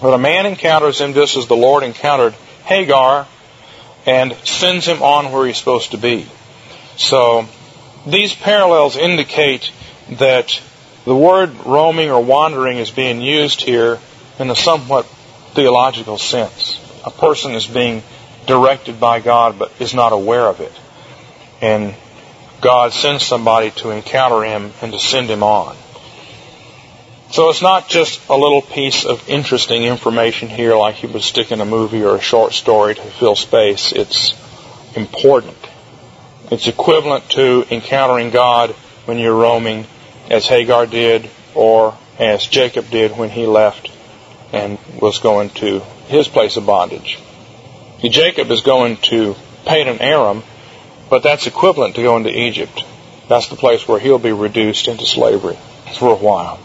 But 0.00 0.14
a 0.14 0.18
man 0.18 0.46
encounters 0.46 1.00
him 1.00 1.12
just 1.12 1.36
as 1.36 1.46
the 1.46 1.56
Lord 1.56 1.82
encountered 1.82 2.32
Hagar 2.64 3.26
and 4.06 4.34
sends 4.44 4.86
him 4.86 5.02
on 5.02 5.30
where 5.30 5.46
he's 5.46 5.58
supposed 5.58 5.90
to 5.92 5.98
be. 5.98 6.26
So 6.96 7.48
these 8.06 8.34
parallels 8.34 8.96
indicate 8.96 9.72
that 10.10 10.60
the 11.04 11.16
word 11.16 11.64
roaming 11.64 12.10
or 12.10 12.22
wandering 12.22 12.78
is 12.78 12.90
being 12.90 13.20
used 13.20 13.60
here 13.60 13.98
in 14.38 14.50
a 14.50 14.56
somewhat 14.56 15.06
theological 15.54 16.18
sense. 16.18 16.78
A 17.04 17.10
person 17.10 17.52
is 17.52 17.66
being 17.66 18.02
directed 18.46 19.00
by 19.00 19.20
God 19.20 19.58
but 19.58 19.72
is 19.80 19.94
not 19.94 20.12
aware 20.12 20.46
of 20.46 20.60
it. 20.60 20.72
And 21.60 21.94
God 22.60 22.92
sends 22.92 23.24
somebody 23.24 23.70
to 23.72 23.90
encounter 23.90 24.44
him 24.44 24.72
and 24.80 24.92
to 24.92 24.98
send 24.98 25.28
him 25.28 25.42
on. 25.42 25.76
So 27.30 27.48
it's 27.48 27.62
not 27.62 27.88
just 27.88 28.28
a 28.28 28.36
little 28.36 28.60
piece 28.60 29.04
of 29.04 29.28
interesting 29.28 29.84
information 29.84 30.48
here 30.48 30.76
like 30.76 31.02
you 31.02 31.08
would 31.08 31.22
stick 31.22 31.50
in 31.50 31.60
a 31.60 31.64
movie 31.64 32.04
or 32.04 32.16
a 32.16 32.20
short 32.20 32.52
story 32.52 32.94
to 32.94 33.02
fill 33.02 33.36
space. 33.36 33.92
It's 33.92 34.34
important. 34.94 35.56
It's 36.52 36.66
equivalent 36.66 37.30
to 37.30 37.64
encountering 37.70 38.28
God 38.28 38.72
when 39.06 39.18
you're 39.18 39.34
roaming, 39.34 39.86
as 40.30 40.44
Hagar 40.44 40.84
did, 40.84 41.30
or 41.54 41.96
as 42.18 42.46
Jacob 42.46 42.90
did 42.90 43.16
when 43.16 43.30
he 43.30 43.46
left 43.46 43.90
and 44.52 44.78
was 45.00 45.18
going 45.18 45.48
to 45.48 45.80
his 46.08 46.28
place 46.28 46.58
of 46.58 46.66
bondage. 46.66 47.18
Jacob 48.02 48.50
is 48.50 48.60
going 48.60 48.98
to 48.98 49.34
Padan 49.64 50.02
Aram, 50.02 50.42
but 51.08 51.22
that's 51.22 51.46
equivalent 51.46 51.94
to 51.94 52.02
going 52.02 52.24
to 52.24 52.30
Egypt. 52.30 52.84
That's 53.30 53.48
the 53.48 53.56
place 53.56 53.88
where 53.88 53.98
he'll 53.98 54.18
be 54.18 54.32
reduced 54.32 54.88
into 54.88 55.06
slavery 55.06 55.56
for 55.98 56.10
a 56.10 56.16
while. 56.16 56.58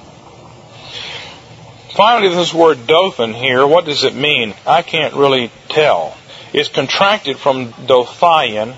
Finally, 1.95 2.35
this 2.35 2.53
word 2.53 2.87
Dothan 2.87 3.33
here, 3.33 3.65
what 3.65 3.85
does 3.85 4.03
it 4.03 4.15
mean? 4.15 4.53
I 4.65 4.81
can't 4.81 5.13
really 5.13 5.49
tell. 5.69 6.17
It's 6.51 6.67
contracted 6.67 7.37
from 7.37 7.71
Dothian, 7.85 8.75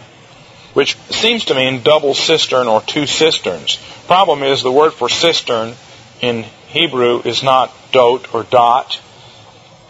which 0.73 0.97
seems 1.10 1.45
to 1.45 1.55
mean 1.55 1.82
double 1.82 2.13
cistern 2.13 2.67
or 2.67 2.82
two 2.82 3.05
cisterns. 3.05 3.77
Problem 4.08 4.43
is 4.43 4.62
the 4.62 4.71
word 4.71 4.91
for 4.91 5.10
cistern 5.10 5.73
in 6.21 6.43
Hebrew 6.67 7.21
is 7.23 7.43
not 7.43 7.73
dot 7.91 8.34
or 8.34 8.43
dot. 8.43 8.99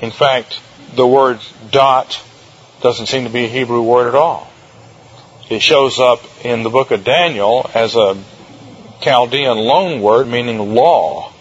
In 0.01 0.11
fact, 0.11 0.59
the 0.95 1.05
word 1.05 1.39
dot 1.71 2.21
doesn't 2.81 3.07
seem 3.07 3.25
to 3.25 3.29
be 3.29 3.45
a 3.45 3.49
Hebrew 3.49 3.81
word 3.81 4.07
at 4.07 4.15
all. 4.15 4.49
It 5.49 5.61
shows 5.61 5.99
up 5.99 6.21
in 6.45 6.63
the 6.63 6.69
book 6.69 6.91
of 6.91 7.03
Daniel 7.03 7.69
as 7.73 7.95
a 7.95 8.21
Chaldean 9.01 9.57
loan 9.57 10.01
word 10.01 10.27
meaning 10.27 10.75
law, 10.75 11.33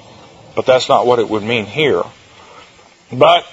but 0.56 0.66
that's 0.66 0.88
not 0.88 1.06
what 1.06 1.18
it 1.18 1.28
would 1.28 1.42
mean 1.42 1.66
here. 1.66 2.02
But 3.12 3.46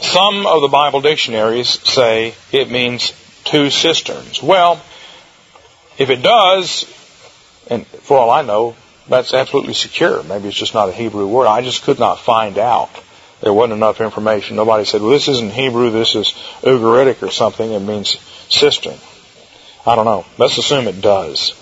some 0.00 0.46
of 0.46 0.62
the 0.62 0.68
Bible 0.68 1.00
dictionaries 1.00 1.68
say 1.68 2.34
it 2.50 2.70
means 2.70 3.12
two 3.44 3.70
cisterns. 3.70 4.42
Well, 4.42 4.82
if 5.98 6.10
it 6.10 6.22
does, 6.22 6.84
and 7.70 7.86
for 7.86 8.18
all 8.18 8.30
I 8.30 8.42
know, 8.42 8.76
that's 9.08 9.34
absolutely 9.34 9.74
secure. 9.74 10.22
Maybe 10.22 10.48
it's 10.48 10.56
just 10.56 10.74
not 10.74 10.88
a 10.88 10.92
Hebrew 10.92 11.26
word. 11.26 11.46
I 11.46 11.62
just 11.62 11.82
could 11.82 11.98
not 11.98 12.20
find 12.20 12.58
out. 12.58 12.90
There 13.40 13.52
wasn't 13.52 13.74
enough 13.74 14.00
information. 14.00 14.56
Nobody 14.56 14.84
said, 14.84 15.02
well, 15.02 15.10
this 15.10 15.28
isn't 15.28 15.52
Hebrew, 15.52 15.90
this 15.90 16.14
is 16.14 16.28
Ugaritic 16.62 17.22
or 17.22 17.30
something. 17.30 17.70
It 17.70 17.80
means 17.80 18.18
cistern. 18.48 18.96
I 19.86 19.96
don't 19.96 20.06
know. 20.06 20.24
Let's 20.38 20.56
assume 20.56 20.88
it 20.88 21.02
does. 21.02 21.52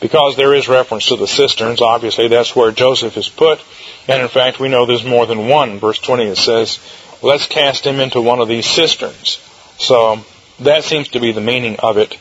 Because 0.00 0.36
there 0.36 0.54
is 0.54 0.68
reference 0.68 1.08
to 1.08 1.16
the 1.16 1.26
cisterns, 1.26 1.80
obviously 1.80 2.28
that's 2.28 2.54
where 2.54 2.70
Joseph 2.70 3.16
is 3.16 3.28
put. 3.28 3.60
And 4.06 4.22
in 4.22 4.28
fact, 4.28 4.60
we 4.60 4.68
know 4.68 4.86
there's 4.86 5.04
more 5.04 5.26
than 5.26 5.48
one. 5.48 5.78
Verse 5.78 5.98
20 5.98 6.24
it 6.24 6.36
says, 6.36 6.78
let's 7.22 7.46
cast 7.46 7.84
him 7.86 8.00
into 8.00 8.20
one 8.20 8.38
of 8.38 8.48
these 8.48 8.66
cisterns. 8.66 9.40
So 9.78 10.20
that 10.60 10.84
seems 10.84 11.08
to 11.08 11.20
be 11.20 11.32
the 11.32 11.40
meaning 11.40 11.76
of 11.80 11.96
it. 11.96 12.16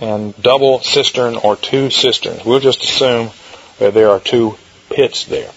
And 0.00 0.40
double 0.40 0.80
cistern 0.80 1.36
or 1.36 1.56
two 1.56 1.90
cisterns. 1.90 2.44
We'll 2.44 2.60
just 2.60 2.82
assume 2.82 3.30
that 3.78 3.94
there 3.94 4.10
are 4.10 4.20
two 4.20 4.56
pits 4.90 5.24
there. 5.24 5.50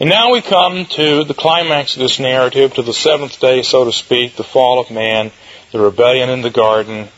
And 0.00 0.08
now 0.08 0.32
we 0.32 0.40
come 0.40 0.86
to 0.86 1.24
the 1.24 1.34
climax 1.34 1.94
of 1.94 2.00
this 2.00 2.18
narrative, 2.18 2.74
to 2.74 2.82
the 2.82 2.94
seventh 2.94 3.38
day, 3.38 3.62
so 3.62 3.84
to 3.84 3.92
speak, 3.92 4.34
the 4.34 4.42
fall 4.42 4.80
of 4.80 4.90
man, 4.90 5.30
the 5.72 5.78
rebellion 5.78 6.30
in 6.30 6.40
the 6.40 6.48
garden, 6.48 7.08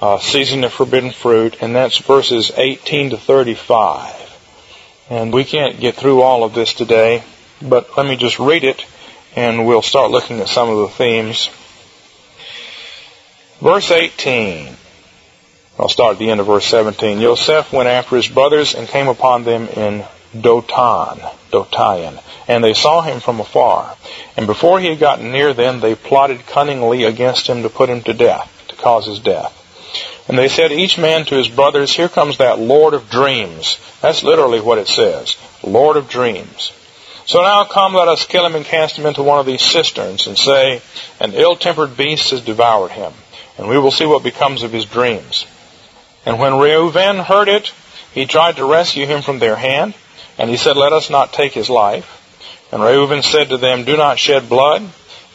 uh, 0.00 0.14
of 0.14 0.72
forbidden 0.72 1.12
fruit, 1.12 1.58
and 1.60 1.76
that's 1.76 1.98
verses 1.98 2.50
18 2.56 3.10
to 3.10 3.16
35. 3.16 4.12
And 5.08 5.32
we 5.32 5.44
can't 5.44 5.78
get 5.78 5.94
through 5.94 6.22
all 6.22 6.42
of 6.42 6.54
this 6.54 6.74
today, 6.74 7.22
but 7.60 7.96
let 7.96 8.06
me 8.06 8.16
just 8.16 8.40
read 8.40 8.64
it, 8.64 8.84
and 9.36 9.64
we'll 9.64 9.80
start 9.80 10.10
looking 10.10 10.40
at 10.40 10.48
some 10.48 10.68
of 10.68 10.78
the 10.78 10.88
themes. 10.88 11.48
Verse 13.60 13.92
18. 13.92 14.76
I'll 15.82 15.88
start 15.88 16.12
at 16.12 16.18
the 16.20 16.30
end 16.30 16.38
of 16.38 16.46
verse 16.46 16.64
17. 16.66 17.18
Yosef 17.18 17.72
went 17.72 17.88
after 17.88 18.14
his 18.14 18.28
brothers 18.28 18.76
and 18.76 18.86
came 18.86 19.08
upon 19.08 19.42
them 19.42 19.66
in 19.66 20.04
Dotan, 20.32 21.18
Dotayan, 21.50 22.22
and 22.46 22.62
they 22.62 22.72
saw 22.72 23.00
him 23.00 23.18
from 23.18 23.40
afar. 23.40 23.96
And 24.36 24.46
before 24.46 24.78
he 24.78 24.86
had 24.86 25.00
gotten 25.00 25.32
near 25.32 25.52
them, 25.52 25.80
they 25.80 25.96
plotted 25.96 26.46
cunningly 26.46 27.02
against 27.02 27.48
him 27.48 27.64
to 27.64 27.68
put 27.68 27.88
him 27.90 28.00
to 28.02 28.14
death, 28.14 28.48
to 28.68 28.76
cause 28.76 29.06
his 29.06 29.18
death. 29.18 29.58
And 30.28 30.38
they 30.38 30.46
said, 30.46 30.70
each 30.70 30.98
man 30.98 31.24
to 31.24 31.34
his 31.34 31.48
brothers, 31.48 31.90
here 31.90 32.08
comes 32.08 32.38
that 32.38 32.60
Lord 32.60 32.94
of 32.94 33.10
dreams. 33.10 33.76
That's 34.00 34.22
literally 34.22 34.60
what 34.60 34.78
it 34.78 34.86
says. 34.86 35.36
Lord 35.64 35.96
of 35.96 36.08
dreams. 36.08 36.70
So 37.26 37.42
now 37.42 37.64
come, 37.64 37.94
let 37.94 38.06
us 38.06 38.24
kill 38.24 38.46
him 38.46 38.54
and 38.54 38.64
cast 38.64 38.96
him 38.96 39.06
into 39.06 39.24
one 39.24 39.40
of 39.40 39.46
these 39.46 39.62
cisterns 39.62 40.28
and 40.28 40.38
say, 40.38 40.80
an 41.18 41.34
ill-tempered 41.34 41.96
beast 41.96 42.30
has 42.30 42.40
devoured 42.40 42.92
him. 42.92 43.12
And 43.58 43.68
we 43.68 43.78
will 43.78 43.90
see 43.90 44.06
what 44.06 44.22
becomes 44.22 44.62
of 44.62 44.70
his 44.70 44.84
dreams. 44.84 45.44
And 46.24 46.38
when 46.38 46.58
Reuben 46.58 47.18
heard 47.18 47.48
it, 47.48 47.72
he 48.12 48.26
tried 48.26 48.56
to 48.56 48.64
rescue 48.64 49.06
him 49.06 49.22
from 49.22 49.38
their 49.38 49.56
hand. 49.56 49.94
And 50.38 50.48
he 50.48 50.56
said, 50.56 50.76
let 50.76 50.92
us 50.92 51.10
not 51.10 51.32
take 51.32 51.52
his 51.52 51.68
life. 51.68 52.18
And 52.72 52.82
Reuben 52.82 53.22
said 53.22 53.50
to 53.50 53.58
them, 53.58 53.84
do 53.84 53.96
not 53.96 54.18
shed 54.18 54.48
blood. 54.48 54.82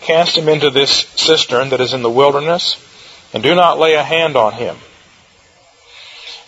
Cast 0.02 0.38
him 0.38 0.48
into 0.48 0.70
this 0.70 0.92
cistern 1.16 1.70
that 1.70 1.82
is 1.82 1.94
in 1.94 2.04
the 2.04 2.10
wilderness 2.10 2.84
and 3.34 3.44
do 3.44 3.56
not 3.56 3.80
lay 3.80 3.96
a 3.96 4.04
hand 4.04 4.36
on 4.36 4.54
him, 4.54 4.78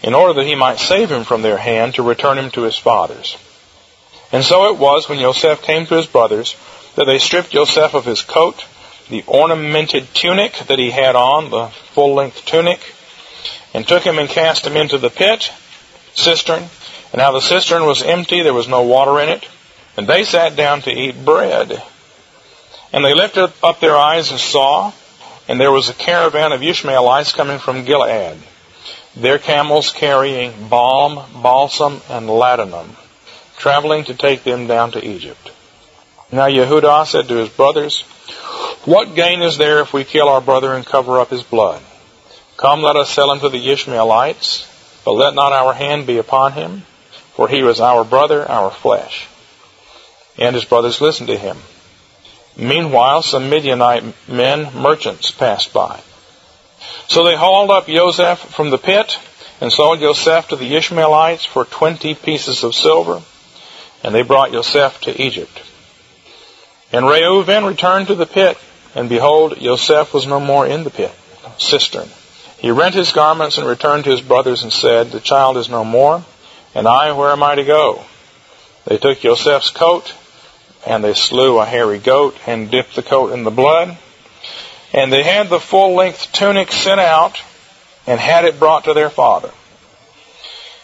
in 0.02 0.14
order 0.14 0.34
that 0.34 0.46
he 0.46 0.56
might 0.56 0.80
save 0.80 1.12
him 1.12 1.26
from 1.26 1.42
their 1.42 1.58
hand 1.58 1.96
to 1.96 2.04
return 2.04 2.38
him 2.38 2.52
to 2.52 2.62
his 2.62 2.78
fathers. 2.78 3.38
And 4.32 4.44
so 4.44 4.72
it 4.72 4.80
was 4.80 5.10
when 5.10 5.20
Joseph 5.20 5.62
came 5.62 5.86
to 5.88 5.96
his 5.96 6.06
brothers 6.06 6.56
that 6.96 7.06
they 7.06 7.18
stripped 7.18 7.50
Joseph 7.52 7.94
of 7.96 8.06
his 8.06 8.22
coat, 8.22 8.66
the 9.10 9.24
ornamented 9.28 10.14
tunic 10.14 10.54
that 10.68 10.80
he 10.80 10.92
had 10.92 11.16
on, 11.16 11.50
the 11.50 11.68
full 11.68 12.14
length 12.14 12.46
tunic, 12.46 12.80
and 13.74 13.88
took 13.88 14.04
him 14.04 14.20
and 14.20 14.30
cast 14.30 14.66
him 14.66 14.76
into 14.76 14.98
the 14.98 15.10
pit, 15.10 15.52
cistern. 16.14 16.64
And 17.12 17.18
now 17.18 17.32
the 17.32 17.42
cistern 17.42 17.86
was 17.86 18.04
empty, 18.04 18.42
there 18.42 18.54
was 18.54 18.68
no 18.68 18.84
water 18.84 19.20
in 19.20 19.30
it. 19.30 19.48
And 19.98 20.08
they 20.08 20.24
sat 20.24 20.56
down 20.56 20.82
to 20.84 20.92
eat 20.92 21.26
bread. 21.26 21.82
And 22.94 23.06
they 23.06 23.14
lifted 23.14 23.52
up 23.62 23.80
their 23.80 23.96
eyes 23.96 24.32
and 24.32 24.40
saw, 24.40 24.92
and 25.48 25.60
there 25.60 25.72
was 25.72 25.90
a 25.90 25.94
caravan 25.94 26.52
of 26.52 26.64
Ishmaelites 26.64 27.34
coming 27.34 27.60
from 27.60 27.86
Gilead, 27.86 28.38
their 29.16 29.40
camels 29.40 29.92
carrying 29.92 30.70
balm, 30.70 31.20
balsam, 31.42 32.02
and 32.10 32.28
ladanum, 32.28 32.90
traveling 33.58 34.06
to 34.06 34.16
take 34.16 34.44
them 34.44 34.68
down 34.68 34.92
to 34.92 35.06
Egypt. 35.06 35.52
Now 36.32 36.48
Yehudah 36.48 37.08
said 37.08 37.28
to 37.28 37.36
his 37.36 37.50
brothers, 37.50 38.02
What 38.86 39.16
gain 39.16 39.42
is 39.42 39.58
there 39.58 39.82
if 39.82 39.94
we 39.94 40.04
kill 40.04 40.30
our 40.30 40.42
brother 40.42 40.74
and 40.74 40.86
cover 40.86 41.20
up 41.20 41.30
his 41.30 41.44
blood? 41.44 41.82
Come, 42.60 42.82
let 42.82 42.98
us 42.98 43.10
sell 43.10 43.32
him 43.32 43.40
to 43.40 43.48
the 43.48 43.72
Ishmaelites, 43.72 44.68
but 45.06 45.14
let 45.14 45.34
not 45.34 45.54
our 45.54 45.74
hand 45.74 46.06
be 46.06 46.18
upon 46.18 46.52
him, 46.52 46.82
for 47.34 47.48
he 47.48 47.64
was 47.64 47.80
our 47.80 48.04
brother, 48.04 48.46
our 48.52 48.70
flesh. 48.70 49.30
And 50.38 50.54
his 50.54 50.66
brothers 50.66 51.00
listened 51.00 51.30
to 51.30 51.38
him. 51.38 51.56
Meanwhile, 52.58 53.22
some 53.22 53.50
Midianite 53.50 54.04
men, 54.28 54.74
merchants, 54.76 55.32
passed 55.32 55.72
by. 55.72 56.02
So 57.08 57.24
they 57.24 57.38
hauled 57.38 57.72
up 57.72 57.88
Joseph 57.88 58.40
from 58.40 58.72
the 58.72 58.78
pit 58.78 59.18
and 59.62 59.72
sold 59.72 60.02
Joseph 60.02 60.50
to 60.50 60.58
the 60.58 60.76
Ishmaelites 60.76 61.46
for 61.46 61.64
twenty 61.64 62.14
pieces 62.14 62.66
of 62.66 62.76
silver, 62.76 63.22
and 64.04 64.14
they 64.14 64.24
brought 64.24 64.52
Joseph 64.52 65.00
to 65.02 65.22
Egypt. 65.22 65.62
And 66.92 67.08
Reuben 67.08 67.64
returned 67.64 68.08
to 68.08 68.16
the 68.16 68.26
pit, 68.26 68.58
and 68.96 69.08
behold, 69.08 69.58
Joseph 69.62 70.14
was 70.14 70.28
no 70.28 70.42
more 70.42 70.68
in 70.68 70.84
the 70.84 70.90
pit, 70.90 71.14
cistern. 71.58 72.10
He 72.60 72.72
rent 72.72 72.94
his 72.94 73.12
garments 73.14 73.58
and 73.58 73.68
returned 73.68 74.04
to 74.04 74.12
his 74.12 74.22
brothers 74.22 74.64
and 74.64 74.72
said, 74.72 75.12
The 75.12 75.22
child 75.22 75.58
is 75.58 75.70
no 75.70 75.86
more, 75.86 76.24
and 76.76 76.88
I, 76.88 77.14
where 77.14 77.32
am 77.32 77.42
I 77.42 77.56
to 77.56 77.64
go? 77.64 78.04
They 78.86 78.98
took 78.98 79.20
Joseph's 79.20 79.70
coat 79.70 80.14
and 80.86 81.04
they 81.04 81.14
slew 81.14 81.60
a 81.60 81.66
hairy 81.66 82.00
goat 82.00 82.36
and 82.48 82.72
dipped 82.72 82.96
the 82.96 83.04
coat 83.04 83.34
in 83.34 83.44
the 83.44 83.52
blood. 83.52 83.98
And 84.94 85.12
they 85.12 85.24
had 85.24 85.50
the 85.50 85.60
full 85.60 85.94
length 85.94 86.32
tunic 86.32 86.72
sent 86.72 87.00
out 87.00 87.42
and 88.08 88.20
had 88.20 88.46
it 88.46 88.60
brought 88.60 88.86
to 88.86 88.94
their 88.94 89.10
father. 89.10 89.52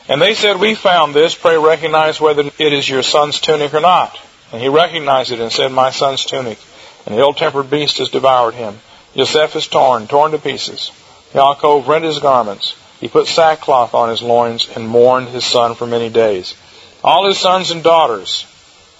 And 0.08 0.22
they 0.22 0.36
said, 0.36 0.60
We 0.60 0.76
found 0.76 1.16
this, 1.16 1.34
pray 1.34 1.58
recognize 1.58 2.22
whether 2.22 2.44
it 2.44 2.74
is 2.74 2.88
your 2.88 3.04
son's 3.04 3.40
tunic 3.40 3.74
or 3.74 3.82
not. 3.82 4.18
And 4.52 4.62
he 4.62 4.70
recognized 4.70 5.32
it 5.32 5.40
and 5.40 5.52
said, 5.52 5.72
My 5.72 5.90
son's 5.90 6.24
tunic. 6.24 6.60
And 7.06 7.16
the 7.16 7.20
ill 7.20 7.34
tempered 7.34 7.70
beast 7.70 7.98
has 7.98 8.10
devoured 8.10 8.54
him. 8.54 8.78
Joseph 9.16 9.56
is 9.56 9.68
torn, 9.68 10.08
torn 10.08 10.32
to 10.32 10.38
pieces. 10.38 10.92
Yaakov 11.34 11.88
rent 11.88 12.06
his 12.06 12.20
garments. 12.20 12.76
He 13.00 13.08
put 13.08 13.28
sackcloth 13.28 13.94
on 13.94 14.10
his 14.10 14.22
loins 14.22 14.70
and 14.76 14.88
mourned 14.88 15.30
his 15.30 15.46
son 15.46 15.76
for 15.76 15.86
many 15.86 16.10
days. 16.10 16.56
All 17.04 17.28
his 17.28 17.38
sons 17.38 17.72
and 17.72 17.84
daughters 17.84 18.46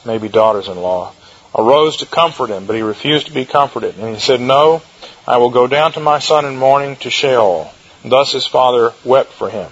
maybe 0.06 0.30
daughters-in-law, 0.30 1.14
arose 1.56 1.98
to 1.98 2.06
comfort 2.06 2.50
him, 2.50 2.66
but 2.66 2.76
he 2.76 2.82
refused 2.82 3.28
to 3.28 3.34
be 3.34 3.46
comforted. 3.46 3.98
And 3.98 4.14
he 4.14 4.22
said, 4.22 4.40
No, 4.40 4.82
I 5.28 5.38
will 5.38 5.50
go 5.50 5.68
down 5.68 5.94
to 5.94 6.00
my 6.00 6.20
son 6.20 6.46
in 6.46 6.58
mourning 6.58 6.96
to 6.98 7.10
Sheol. 7.10 7.72
Thus 8.04 8.32
his 8.32 8.46
father 8.46 8.94
wept 9.04 9.34
for 9.34 9.50
him. 9.50 9.72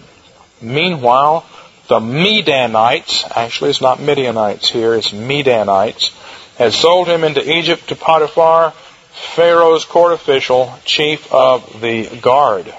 Meanwhile, 0.62 1.46
the 1.88 2.00
Medanites, 2.00 3.30
actually 3.36 3.70
it's 3.70 3.82
not 3.82 4.00
Midianites 4.00 4.70
here, 4.70 4.96
it's 4.96 5.12
Medanites, 5.12 6.12
had 6.58 6.74
sold 6.74 7.08
him 7.08 7.24
into 7.24 7.58
Egypt 7.58 7.90
to 7.90 7.96
Potiphar, 7.96 8.74
Pharaoh's 9.14 9.86
court 9.86 10.14
official, 10.14 10.78
chief 10.86 11.32
of 11.32 11.82
the 11.82 12.08
guard. 12.18 12.74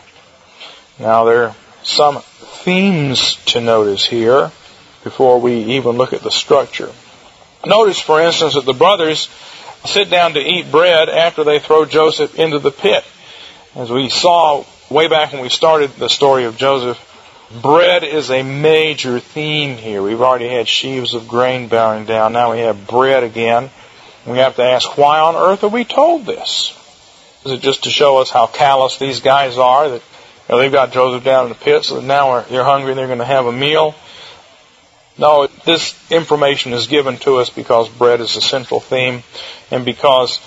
Now 0.99 1.25
there 1.25 1.45
are 1.45 1.57
some 1.83 2.21
themes 2.21 3.37
to 3.47 3.61
notice 3.61 4.05
here 4.05 4.51
before 5.03 5.41
we 5.41 5.77
even 5.77 5.93
look 5.93 6.13
at 6.13 6.23
the 6.23 6.31
structure. 6.31 6.91
Notice, 7.65 8.01
for 8.01 8.21
instance, 8.21 8.55
that 8.55 8.65
the 8.65 8.73
brothers 8.73 9.29
sit 9.85 10.11
down 10.11 10.35
to 10.35 10.41
eat 10.41 10.71
bread 10.71 11.09
after 11.09 11.45
they 11.45 11.59
throw 11.59 11.85
Joseph 11.85 12.39
into 12.39 12.59
the 12.59 12.71
pit. 12.71 13.05
As 13.75 13.91
we 13.91 14.09
saw 14.09 14.65
way 14.91 15.09
back 15.09 15.33
when 15.33 15.43
we 15.43 15.49
started 15.49 15.91
the 15.93 16.09
story 16.09 16.45
of 16.45 16.57
Joseph, 16.57 16.99
bread 17.63 18.03
is 18.05 18.31
a 18.31 18.43
major 18.43 19.21
theme 19.21 19.77
here. 19.77 20.03
We've 20.03 20.21
already 20.21 20.49
had 20.49 20.69
sheaves 20.69 21.15
of 21.15 21.29
grain 21.29 21.69
bowing 21.69 22.07
down. 22.07 22.33
Now 22.33 22.53
we 22.53 22.61
have 22.61 22.87
bread 22.87 23.23
again. 23.23 23.71
We 24.27 24.39
have 24.39 24.57
to 24.57 24.63
ask, 24.63 24.97
why 24.97 25.21
on 25.21 25.37
earth 25.37 25.65
are 25.65 25.69
we 25.69 25.85
told 25.85 26.25
this? 26.25 26.79
Is 27.45 27.53
it 27.53 27.61
just 27.61 27.85
to 27.85 27.91
show 27.91 28.19
us 28.19 28.31
how 28.31 28.47
callous 28.47 28.99
these 28.99 29.21
guys 29.21 29.59
are? 29.59 29.91
That 29.91 30.03
you 30.49 30.55
know, 30.55 30.59
they've 30.59 30.73
got 30.73 30.93
Joseph 30.93 31.25
down 31.25 31.45
in 31.45 31.49
the 31.51 31.55
pit, 31.57 31.85
so 31.85 32.01
now 32.01 32.41
they're 32.41 32.65
hungry 32.65 32.93
and 32.93 32.99
they're 32.99 33.07
going 33.07 33.19
to 33.19 33.25
have 33.25 33.47
a 33.47 33.53
meal. 33.53 33.95
No, 35.19 35.47
this 35.65 35.95
information 36.11 36.73
is 36.73 36.87
given 36.87 37.19
to 37.19 37.37
us 37.37 37.51
because 37.51 37.89
bread 37.89 38.21
is 38.21 38.35
a 38.37 38.41
central 38.41 38.81
theme 38.81 39.23
and 39.71 39.85
because 39.85 40.41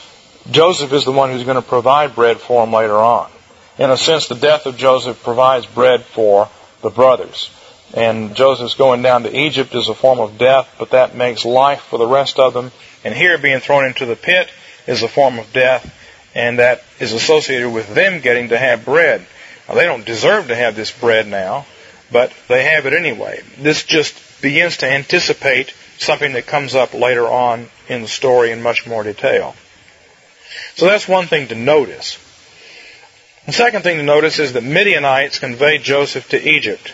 Joseph 0.51 0.91
is 0.91 1.05
the 1.05 1.11
one 1.11 1.31
who's 1.31 1.43
going 1.43 1.61
to 1.61 1.67
provide 1.67 2.15
bread 2.15 2.37
for 2.37 2.65
them 2.65 2.73
later 2.73 2.97
on. 2.97 3.29
In 3.77 3.91
a 3.91 3.97
sense, 3.97 4.27
the 4.27 4.35
death 4.35 4.65
of 4.65 4.75
Joseph 4.75 5.21
provides 5.23 5.65
bread 5.65 6.03
for 6.03 6.49
the 6.81 6.89
brothers. 6.89 7.51
And 7.93 8.35
Joseph's 8.35 8.73
going 8.73 9.01
down 9.01 9.23
to 9.23 9.39
Egypt 9.39 9.73
is 9.73 9.87
a 9.87 9.95
form 9.95 10.19
of 10.19 10.37
death, 10.37 10.75
but 10.77 10.91
that 10.91 11.15
makes 11.15 11.45
life 11.45 11.81
for 11.81 11.97
the 11.97 12.07
rest 12.07 12.39
of 12.39 12.53
them. 12.53 12.71
And 13.07 13.15
here 13.15 13.37
being 13.37 13.61
thrown 13.61 13.85
into 13.85 14.05
the 14.05 14.17
pit 14.17 14.49
is 14.85 15.01
a 15.01 15.07
form 15.07 15.39
of 15.39 15.53
death, 15.53 15.95
and 16.35 16.59
that 16.59 16.83
is 16.99 17.13
associated 17.13 17.69
with 17.69 17.95
them 17.95 18.19
getting 18.19 18.49
to 18.49 18.57
have 18.57 18.83
bread. 18.83 19.25
Now, 19.65 19.75
they 19.75 19.85
don't 19.85 20.05
deserve 20.05 20.49
to 20.49 20.55
have 20.57 20.75
this 20.75 20.91
bread 20.91 21.25
now, 21.25 21.65
but 22.11 22.33
they 22.49 22.65
have 22.65 22.85
it 22.85 22.91
anyway. 22.91 23.45
This 23.59 23.85
just 23.85 24.41
begins 24.41 24.75
to 24.77 24.91
anticipate 24.91 25.73
something 25.97 26.33
that 26.33 26.47
comes 26.47 26.75
up 26.75 26.93
later 26.93 27.25
on 27.25 27.69
in 27.87 28.01
the 28.01 28.09
story 28.09 28.51
in 28.51 28.61
much 28.61 28.85
more 28.85 29.03
detail. 29.03 29.55
So 30.75 30.85
that's 30.85 31.07
one 31.07 31.27
thing 31.27 31.47
to 31.47 31.55
notice. 31.55 32.17
The 33.45 33.53
second 33.53 33.83
thing 33.83 33.99
to 33.99 34.03
notice 34.03 34.37
is 34.37 34.51
that 34.51 34.65
Midianites 34.65 35.39
conveyed 35.39 35.81
Joseph 35.81 36.27
to 36.31 36.45
Egypt. 36.45 36.91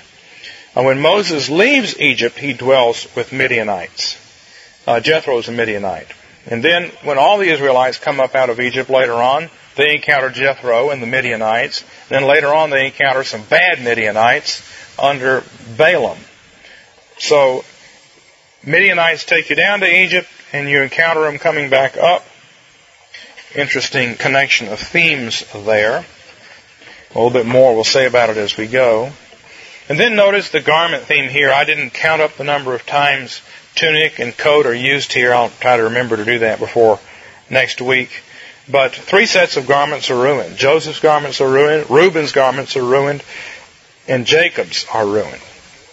And 0.76 0.86
when 0.86 1.02
Moses 1.02 1.50
leaves 1.50 2.00
Egypt, 2.00 2.38
he 2.38 2.54
dwells 2.54 3.08
with 3.16 3.34
Midianites. 3.34 4.23
Uh, 4.86 5.00
Jethro 5.00 5.38
is 5.38 5.48
a 5.48 5.52
Midianite. 5.52 6.08
And 6.46 6.64
then 6.64 6.90
when 7.04 7.18
all 7.18 7.38
the 7.38 7.50
Israelites 7.50 7.98
come 7.98 8.20
up 8.20 8.36
out 8.36 8.50
of 8.50 8.60
Egypt 8.60 8.90
later 8.90 9.14
on, 9.14 9.50
they 9.76 9.96
encounter 9.96 10.30
Jethro 10.30 10.90
and 10.90 11.02
the 11.02 11.08
Midianites. 11.08 11.84
Then 12.10 12.26
later 12.26 12.54
on 12.54 12.70
they 12.70 12.88
encounter 12.88 13.24
some 13.24 13.44
bad 13.44 13.82
Midianites 13.82 14.62
under 15.00 15.44
Balaam. 15.78 16.18
So 17.18 17.64
Midianites 18.66 19.26
take 19.26 19.50
you 19.50 19.56
down 19.56 19.80
to 19.80 19.88
Egypt 19.88 20.30
and 20.52 20.70
you 20.70 20.82
encounter 20.82 21.24
them 21.24 21.40
coming 21.40 21.70
back 21.70 21.98
up. 21.98 22.26
Interesting 23.56 24.16
connection 24.16 24.68
of 24.68 24.80
themes 24.80 25.46
there. 25.54 26.06
A 27.12 27.14
little 27.14 27.30
bit 27.30 27.46
more 27.46 27.74
we'll 27.74 27.84
say 27.84 28.06
about 28.06 28.30
it 28.30 28.38
as 28.38 28.58
we 28.58 28.68
go. 28.68 29.12
And 29.90 30.00
then 30.00 30.16
notice 30.16 30.50
the 30.50 30.62
garment 30.62 31.04
theme 31.04 31.30
here. 31.30 31.52
I 31.52 31.64
didn't 31.66 31.92
count 31.92 32.22
up 32.22 32.36
the 32.36 32.44
number 32.44 32.74
of 32.74 32.86
times 32.86 33.42
tunic 33.76 34.20
and 34.20 34.36
coat 34.38 34.66
are 34.66 34.74
used 34.74 35.14
here. 35.14 35.34
I'll 35.34 35.50
try 35.50 35.78
to 35.78 35.84
remember 35.84 36.18
to 36.18 36.26
do 36.26 36.40
that 36.40 36.60
before 36.60 37.00
next 37.50 37.82
week. 37.82 38.24
But 38.70 38.94
three 38.94 39.26
sets 39.26 39.58
of 39.58 39.68
garments 39.68 40.10
are 40.10 40.16
ruined. 40.16 40.58
Joseph's 40.58 41.00
garments 41.00 41.42
are 41.42 41.50
ruined, 41.50 41.90
Reuben's 41.90 42.32
garments 42.32 42.78
are 42.78 42.84
ruined, 42.84 43.24
and 44.08 44.26
Jacob's 44.26 44.86
are 44.94 45.06
ruined. 45.06 45.42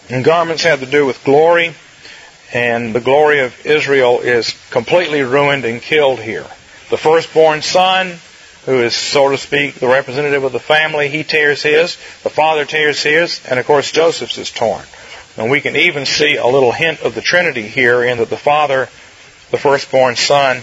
And 0.09 0.23
garments 0.23 0.63
have 0.63 0.79
to 0.79 0.85
do 0.85 1.05
with 1.05 1.23
glory, 1.23 1.73
and 2.53 2.95
the 2.95 3.01
glory 3.01 3.39
of 3.39 3.65
Israel 3.65 4.19
is 4.19 4.55
completely 4.69 5.21
ruined 5.21 5.65
and 5.65 5.81
killed 5.81 6.19
here. 6.19 6.45
The 6.89 6.97
firstborn 6.97 7.61
son, 7.61 8.19
who 8.65 8.81
is, 8.81 8.95
so 8.95 9.29
to 9.29 9.37
speak, 9.37 9.75
the 9.75 9.87
representative 9.87 10.43
of 10.43 10.51
the 10.51 10.59
family, 10.59 11.09
he 11.09 11.23
tears 11.23 11.63
his, 11.63 11.95
the 12.23 12.29
father 12.29 12.65
tears 12.65 13.03
his, 13.03 13.45
and 13.49 13.59
of 13.59 13.65
course 13.65 13.91
Joseph's 13.91 14.37
is 14.37 14.51
torn. 14.51 14.83
And 15.37 15.49
we 15.49 15.61
can 15.61 15.75
even 15.75 16.05
see 16.05 16.35
a 16.35 16.47
little 16.47 16.71
hint 16.71 17.01
of 17.01 17.15
the 17.15 17.21
Trinity 17.21 17.67
here 17.67 18.03
in 18.03 18.17
that 18.17 18.29
the 18.29 18.37
father, 18.37 18.89
the 19.49 19.57
firstborn 19.57 20.15
son, 20.15 20.61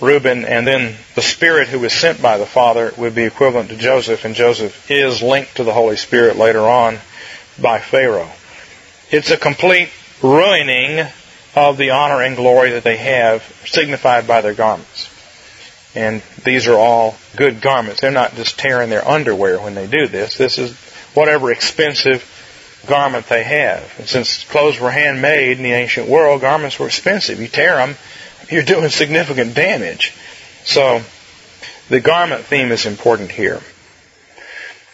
Reuben, 0.00 0.44
and 0.44 0.66
then 0.66 0.96
the 1.14 1.22
Spirit 1.22 1.68
who 1.68 1.80
was 1.80 1.92
sent 1.92 2.22
by 2.22 2.38
the 2.38 2.46
Father 2.46 2.92
would 2.96 3.14
be 3.14 3.24
equivalent 3.24 3.70
to 3.70 3.76
Joseph, 3.76 4.24
and 4.24 4.34
Joseph 4.34 4.90
is 4.90 5.22
linked 5.22 5.56
to 5.56 5.64
the 5.64 5.72
Holy 5.72 5.96
Spirit 5.96 6.36
later 6.36 6.60
on 6.60 6.98
by 7.60 7.80
Pharaoh. 7.80 8.30
It's 9.10 9.30
a 9.30 9.36
complete 9.36 9.90
ruining 10.22 11.06
of 11.54 11.76
the 11.76 11.90
honor 11.90 12.22
and 12.22 12.36
glory 12.36 12.70
that 12.70 12.84
they 12.84 12.96
have, 12.96 13.42
signified 13.66 14.26
by 14.26 14.40
their 14.40 14.54
garments. 14.54 15.08
And 15.94 16.22
these 16.44 16.68
are 16.68 16.78
all 16.78 17.16
good 17.36 17.60
garments. 17.60 18.00
They're 18.00 18.12
not 18.12 18.36
just 18.36 18.58
tearing 18.58 18.90
their 18.90 19.06
underwear 19.06 19.58
when 19.58 19.74
they 19.74 19.86
do 19.86 20.06
this. 20.06 20.38
This 20.38 20.58
is 20.58 20.72
whatever 21.14 21.50
expensive 21.50 22.22
garment 22.86 23.26
they 23.26 23.42
have. 23.42 23.94
And 23.98 24.08
since 24.08 24.44
clothes 24.44 24.78
were 24.78 24.90
handmade 24.90 25.58
in 25.58 25.62
the 25.62 25.72
ancient 25.72 26.08
world, 26.08 26.40
garments 26.40 26.78
were 26.78 26.86
expensive. 26.86 27.40
You 27.40 27.48
tear 27.48 27.76
them, 27.76 27.96
you're 28.48 28.62
doing 28.62 28.88
significant 28.90 29.54
damage. 29.54 30.12
So 30.64 31.02
the 31.88 32.00
garment 32.00 32.44
theme 32.44 32.72
is 32.72 32.86
important 32.86 33.30
here. 33.30 33.60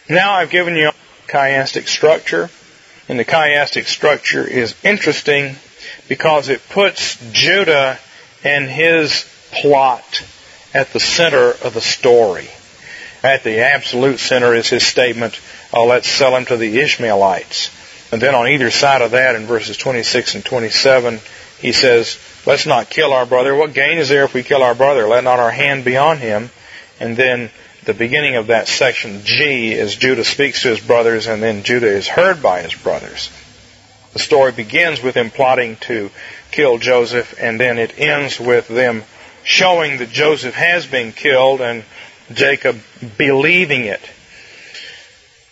Now 0.09 0.35
I've 0.35 0.51
given 0.51 0.77
you 0.77 0.90
chiastic 1.29 1.88
structure, 1.88 2.51
and 3.09 3.18
the 3.18 3.25
chiastic 3.25 3.87
structure 3.87 4.46
is 4.46 4.75
interesting 4.85 5.57
because 6.09 6.49
it 6.49 6.66
puts 6.68 7.16
Judah 7.33 7.99
and 8.44 8.68
his 8.68 9.29
plot 9.53 10.25
at 10.72 10.92
the 10.92 11.01
center 11.01 11.51
of 11.51 11.75
the 11.75 11.81
story. 11.81 12.49
At 13.22 13.42
the 13.42 13.61
absolute 13.61 14.20
center 14.20 14.55
is 14.55 14.68
his 14.68 14.87
statement, 14.87 15.40
oh, 15.72 15.87
let's 15.87 16.09
sell 16.09 16.37
him 16.37 16.44
to 16.46 16.57
the 16.57 16.79
Ishmaelites. 16.79 17.70
And 18.17 18.23
then 18.23 18.35
on 18.35 18.49
either 18.49 18.71
side 18.71 19.03
of 19.03 19.11
that, 19.11 19.37
in 19.37 19.45
verses 19.45 19.77
26 19.77 20.37
and 20.37 20.43
27, 20.43 21.21
he 21.61 21.73
says, 21.73 22.19
Let's 22.47 22.65
not 22.65 22.89
kill 22.89 23.13
our 23.13 23.27
brother. 23.27 23.55
What 23.55 23.75
gain 23.75 23.99
is 23.99 24.09
there 24.09 24.25
if 24.25 24.33
we 24.33 24.43
kill 24.43 24.63
our 24.63 24.75
brother? 24.75 25.07
Let 25.07 25.23
not 25.23 25.39
our 25.39 25.51
hand 25.51 25.85
be 25.85 25.99
on 25.99 26.17
him. 26.17 26.49
And 26.99 27.15
then 27.15 27.51
the 27.85 27.93
beginning 27.93 28.37
of 28.37 28.47
that 28.47 28.69
section 28.69 29.21
G 29.23 29.71
is 29.75 29.97
Judah 29.97 30.25
speaks 30.25 30.63
to 30.63 30.69
his 30.69 30.81
brothers, 30.81 31.27
and 31.27 31.43
then 31.43 31.63
Judah 31.63 31.91
is 31.95 32.09
heard 32.09 32.43
by 32.43 32.63
his 32.63 32.75
brothers. 32.75 33.31
The 34.15 34.19
story 34.19 34.53
begins 34.53 35.03
with 35.03 35.13
them 35.13 35.29
plotting 35.29 35.77
to 35.83 36.11
kill 36.53 36.79
Joseph, 36.79 37.35
and 37.39 37.61
then 37.61 37.77
it 37.77 37.99
ends 37.99 38.41
with 38.41 38.67
them 38.67 39.05
showing 39.45 39.99
that 39.99 40.09
Joseph 40.09 40.55
has 40.55 40.87
been 40.87 41.13
killed 41.13 41.61
and 41.61 41.85
Jacob 42.33 42.81
believing 43.19 43.85
it. 43.85 44.01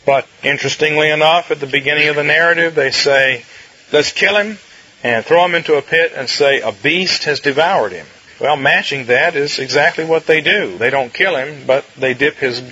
But 0.06 0.26
interestingly 0.42 1.10
enough, 1.10 1.50
at 1.50 1.60
the 1.60 1.66
beginning 1.66 2.08
of 2.08 2.16
the 2.16 2.24
narrative, 2.24 2.74
they 2.74 2.90
say, 2.90 3.44
let's 3.92 4.12
kill 4.12 4.36
him 4.36 4.58
and 5.02 5.24
throw 5.24 5.44
him 5.44 5.54
into 5.54 5.76
a 5.76 5.82
pit 5.82 6.12
and 6.14 6.28
say, 6.28 6.60
a 6.60 6.72
beast 6.72 7.24
has 7.24 7.40
devoured 7.40 7.92
him. 7.92 8.06
Well, 8.40 8.56
matching 8.56 9.06
that 9.06 9.36
is 9.36 9.58
exactly 9.58 10.04
what 10.04 10.26
they 10.26 10.40
do. 10.40 10.76
They 10.76 10.90
don't 10.90 11.12
kill 11.12 11.36
him, 11.36 11.66
but 11.66 11.86
they 11.96 12.14
dip 12.14 12.36
his 12.36 12.62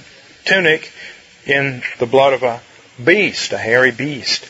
tunic 0.44 0.90
in 1.46 1.82
the 1.98 2.06
blood 2.06 2.32
of 2.32 2.42
a 2.42 2.60
beast, 3.02 3.52
a 3.52 3.58
hairy 3.58 3.92
beast. 3.92 4.44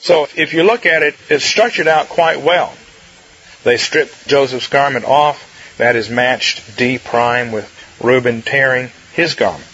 So 0.00 0.26
if 0.36 0.54
you 0.54 0.62
look 0.64 0.86
at 0.86 1.02
it, 1.02 1.14
it's 1.28 1.44
structured 1.44 1.88
out 1.88 2.08
quite 2.08 2.40
well. 2.42 2.72
They 3.64 3.76
strip 3.76 4.12
Joseph's 4.26 4.68
garment 4.68 5.04
off. 5.04 5.76
That 5.78 5.96
is 5.96 6.10
matched 6.10 6.76
D 6.76 6.98
prime 6.98 7.52
with 7.52 7.70
Reuben 8.02 8.42
tearing 8.42 8.90
his 9.12 9.34
garment. 9.34 9.64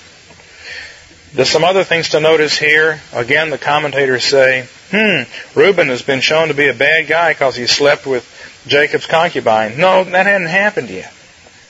There's 1.35 1.51
some 1.51 1.65
other 1.65 1.83
things 1.83 2.11
to 2.11 2.21
notice 2.21 2.57
here. 2.57 3.01
Again, 3.13 3.51
the 3.51 3.59
commentators 3.59 4.23
say, 4.23 4.69
hmm, 4.93 5.23
Reuben 5.59 5.89
has 5.89 6.03
been 6.03 6.21
shown 6.21 6.47
to 6.47 6.55
be 6.55 6.69
a 6.69 6.75
bad 6.75 7.09
guy 7.09 7.33
because 7.33 7.57
he 7.57 7.67
slept 7.67 8.07
with 8.07 8.25
Jacob's 8.69 9.07
concubine. 9.07 9.77
No, 9.77 10.05
that 10.05 10.27
hadn't 10.27 10.47
happened 10.47 10.91
yet. 10.91 11.13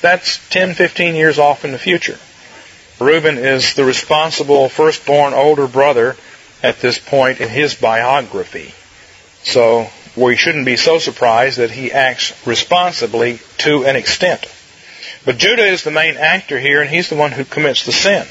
That's 0.03 0.47
10, 0.51 0.75
15 0.75 1.15
years 1.15 1.39
off 1.39 1.65
in 1.65 1.73
the 1.73 1.79
future. 1.79 2.19
Reuben 3.01 3.39
is 3.39 3.73
the 3.75 3.87
responsible 3.87 4.69
firstborn 4.69 5.33
older 5.33 5.67
brother 5.67 6.15
at 6.63 6.81
this 6.81 6.99
point 6.99 7.41
in 7.41 7.49
his 7.49 7.75
biography. 7.75 8.75
So 9.45 9.89
we 10.15 10.37
shouldn't 10.37 10.67
be 10.67 10.77
so 10.77 10.99
surprised 10.99 11.57
that 11.57 11.71
he 11.71 11.91
acts 11.91 12.47
responsibly 12.47 13.41
to 13.59 13.87
an 13.87 13.97
extent. 13.97 14.45
But 15.25 15.39
Judah 15.39 15.65
is 15.65 15.85
the 15.85 15.91
main 15.91 16.19
actor 16.19 16.61
here, 16.61 16.83
and 16.83 16.91
he's 16.91 17.09
the 17.09 17.17
one 17.17 17.33
who 17.33 17.47
commits 17.47 17.87
the 17.87 17.93
sin. 17.93 18.27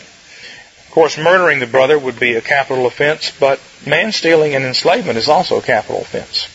Of 0.94 0.96
course, 0.96 1.18
murdering 1.18 1.58
the 1.58 1.66
brother 1.66 1.98
would 1.98 2.20
be 2.20 2.36
a 2.36 2.42
capital 2.42 2.86
offense, 2.86 3.32
but 3.40 3.60
man 3.84 4.12
stealing 4.12 4.54
and 4.54 4.64
enslavement 4.64 5.18
is 5.18 5.28
also 5.28 5.58
a 5.58 5.62
capital 5.64 6.02
offense. 6.02 6.48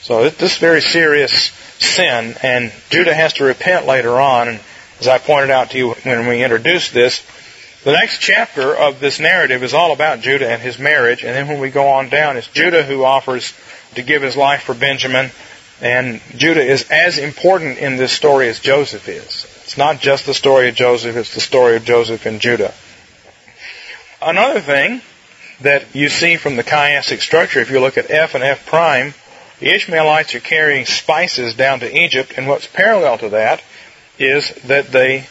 So 0.00 0.30
this 0.30 0.52
is 0.52 0.56
very 0.56 0.80
serious 0.80 1.50
sin, 1.78 2.34
and 2.42 2.72
Judah 2.88 3.12
has 3.12 3.34
to 3.34 3.44
repent 3.44 3.84
later 3.84 4.18
on. 4.18 4.48
And 4.48 4.60
as 5.00 5.06
I 5.06 5.18
pointed 5.18 5.50
out 5.50 5.72
to 5.72 5.76
you 5.76 5.90
when 5.90 6.26
we 6.26 6.42
introduced 6.42 6.94
this, 6.94 7.22
the 7.84 7.92
next 7.92 8.20
chapter 8.20 8.74
of 8.74 9.00
this 9.00 9.20
narrative 9.20 9.62
is 9.62 9.74
all 9.74 9.92
about 9.92 10.20
Judah 10.20 10.48
and 10.48 10.62
his 10.62 10.78
marriage, 10.78 11.22
and 11.22 11.36
then 11.36 11.46
when 11.46 11.60
we 11.60 11.68
go 11.68 11.88
on 11.88 12.08
down, 12.08 12.38
it's 12.38 12.48
Judah 12.48 12.84
who 12.84 13.04
offers 13.04 13.52
to 13.96 14.02
give 14.02 14.22
his 14.22 14.34
life 14.34 14.62
for 14.62 14.74
Benjamin, 14.74 15.30
and 15.82 16.22
Judah 16.38 16.64
is 16.64 16.88
as 16.90 17.18
important 17.18 17.76
in 17.76 17.98
this 17.98 18.12
story 18.12 18.48
as 18.48 18.60
Joseph 18.60 19.06
is. 19.10 19.44
It's 19.64 19.76
not 19.76 20.00
just 20.00 20.24
the 20.24 20.32
story 20.32 20.70
of 20.70 20.74
Joseph, 20.74 21.16
it's 21.16 21.34
the 21.34 21.42
story 21.42 21.76
of 21.76 21.84
Joseph 21.84 22.24
and 22.24 22.40
Judah. 22.40 22.72
Another 24.20 24.60
thing 24.60 25.00
that 25.60 25.94
you 25.94 26.08
see 26.08 26.36
from 26.36 26.56
the 26.56 26.64
chiastic 26.64 27.20
structure, 27.20 27.60
if 27.60 27.70
you 27.70 27.80
look 27.80 27.98
at 27.98 28.10
F 28.10 28.34
and 28.34 28.42
F 28.42 28.66
prime, 28.66 29.14
the 29.60 29.74
Ishmaelites 29.74 30.34
are 30.34 30.40
carrying 30.40 30.86
spices 30.86 31.54
down 31.54 31.80
to 31.80 32.04
Egypt, 32.04 32.34
and 32.36 32.46
what's 32.46 32.66
parallel 32.66 33.18
to 33.18 33.28
that 33.30 33.62
is 34.18 34.52
that 34.66 34.88
they 34.88 35.26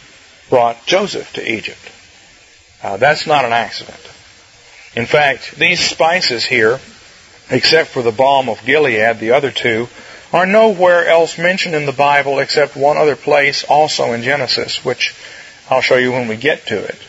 brought 0.49 0.85
Joseph 0.85 1.31
to 1.33 1.51
Egypt. 1.51 1.79
Uh, 2.81 2.97
that's 2.97 3.27
not 3.27 3.45
an 3.45 3.53
accident. 3.53 3.99
In 4.95 5.05
fact, 5.05 5.55
these 5.55 5.79
spices 5.79 6.45
here, 6.45 6.79
except 7.49 7.89
for 7.89 8.01
the 8.01 8.11
balm 8.11 8.49
of 8.49 8.63
Gilead, 8.65 9.19
the 9.19 9.31
other 9.31 9.51
two, 9.51 9.87
are 10.33 10.45
nowhere 10.45 11.07
else 11.07 11.37
mentioned 11.37 11.75
in 11.75 11.85
the 11.85 11.91
Bible 11.91 12.39
except 12.39 12.75
one 12.75 12.97
other 12.97 13.15
place, 13.15 13.63
also 13.63 14.13
in 14.13 14.23
Genesis, 14.23 14.83
which 14.83 15.15
I'll 15.69 15.81
show 15.81 15.95
you 15.95 16.11
when 16.11 16.27
we 16.27 16.35
get 16.35 16.67
to 16.67 16.83
it. 16.83 16.99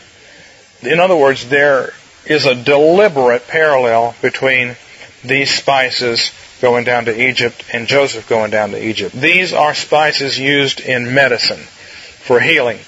In 0.81 0.99
other 0.99 1.15
words, 1.15 1.47
there 1.49 1.93
is 2.25 2.45
a 2.45 2.55
deliberate 2.55 3.47
parallel 3.47 4.15
between 4.21 4.75
these 5.23 5.53
spices 5.53 6.31
going 6.61 6.83
down 6.83 7.05
to 7.05 7.29
Egypt 7.29 7.63
and 7.73 7.87
Joseph 7.87 8.27
going 8.27 8.51
down 8.51 8.71
to 8.71 8.87
Egypt. 8.87 9.13
These 9.15 9.53
are 9.53 9.73
spices 9.73 10.37
used 10.37 10.79
in 10.79 11.13
medicine 11.13 11.59
for 11.59 12.39
healing. 12.39 12.79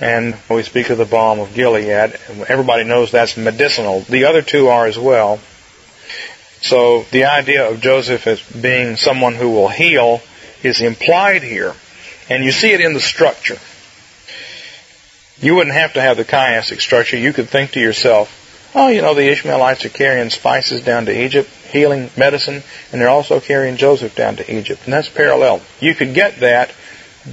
And 0.00 0.36
we 0.50 0.62
speak 0.62 0.90
of 0.90 0.98
the 0.98 1.04
balm 1.04 1.38
of 1.38 1.54
Gilead. 1.54 2.18
Everybody 2.48 2.84
knows 2.84 3.10
that's 3.10 3.36
medicinal. 3.36 4.00
The 4.00 4.24
other 4.24 4.42
two 4.42 4.68
are 4.68 4.86
as 4.86 4.98
well. 4.98 5.38
So 6.60 7.04
the 7.10 7.26
idea 7.26 7.70
of 7.70 7.80
Joseph 7.80 8.26
as 8.26 8.42
being 8.42 8.96
someone 8.96 9.34
who 9.34 9.50
will 9.50 9.68
heal 9.68 10.20
is 10.62 10.80
implied 10.80 11.42
here. 11.42 11.74
And 12.28 12.42
you 12.42 12.52
see 12.52 12.72
it 12.72 12.80
in 12.80 12.94
the 12.94 13.00
structure. 13.00 13.58
You 15.40 15.56
wouldn't 15.56 15.74
have 15.74 15.94
to 15.94 16.00
have 16.00 16.16
the 16.16 16.24
chiastic 16.24 16.80
structure. 16.80 17.16
You 17.16 17.32
could 17.32 17.48
think 17.48 17.72
to 17.72 17.80
yourself, 17.80 18.72
oh, 18.74 18.88
you 18.88 19.02
know, 19.02 19.14
the 19.14 19.28
Ishmaelites 19.28 19.84
are 19.84 19.90
carrying 19.90 20.30
spices 20.30 20.82
down 20.82 21.06
to 21.06 21.24
Egypt, 21.24 21.48
healing 21.70 22.10
medicine, 22.16 22.62
and 22.92 23.00
they're 23.00 23.08
also 23.08 23.40
carrying 23.40 23.76
Joseph 23.76 24.14
down 24.14 24.36
to 24.36 24.56
Egypt. 24.56 24.82
And 24.84 24.92
that's 24.92 25.08
parallel. 25.08 25.60
You 25.80 25.94
could 25.94 26.14
get 26.14 26.40
that, 26.40 26.72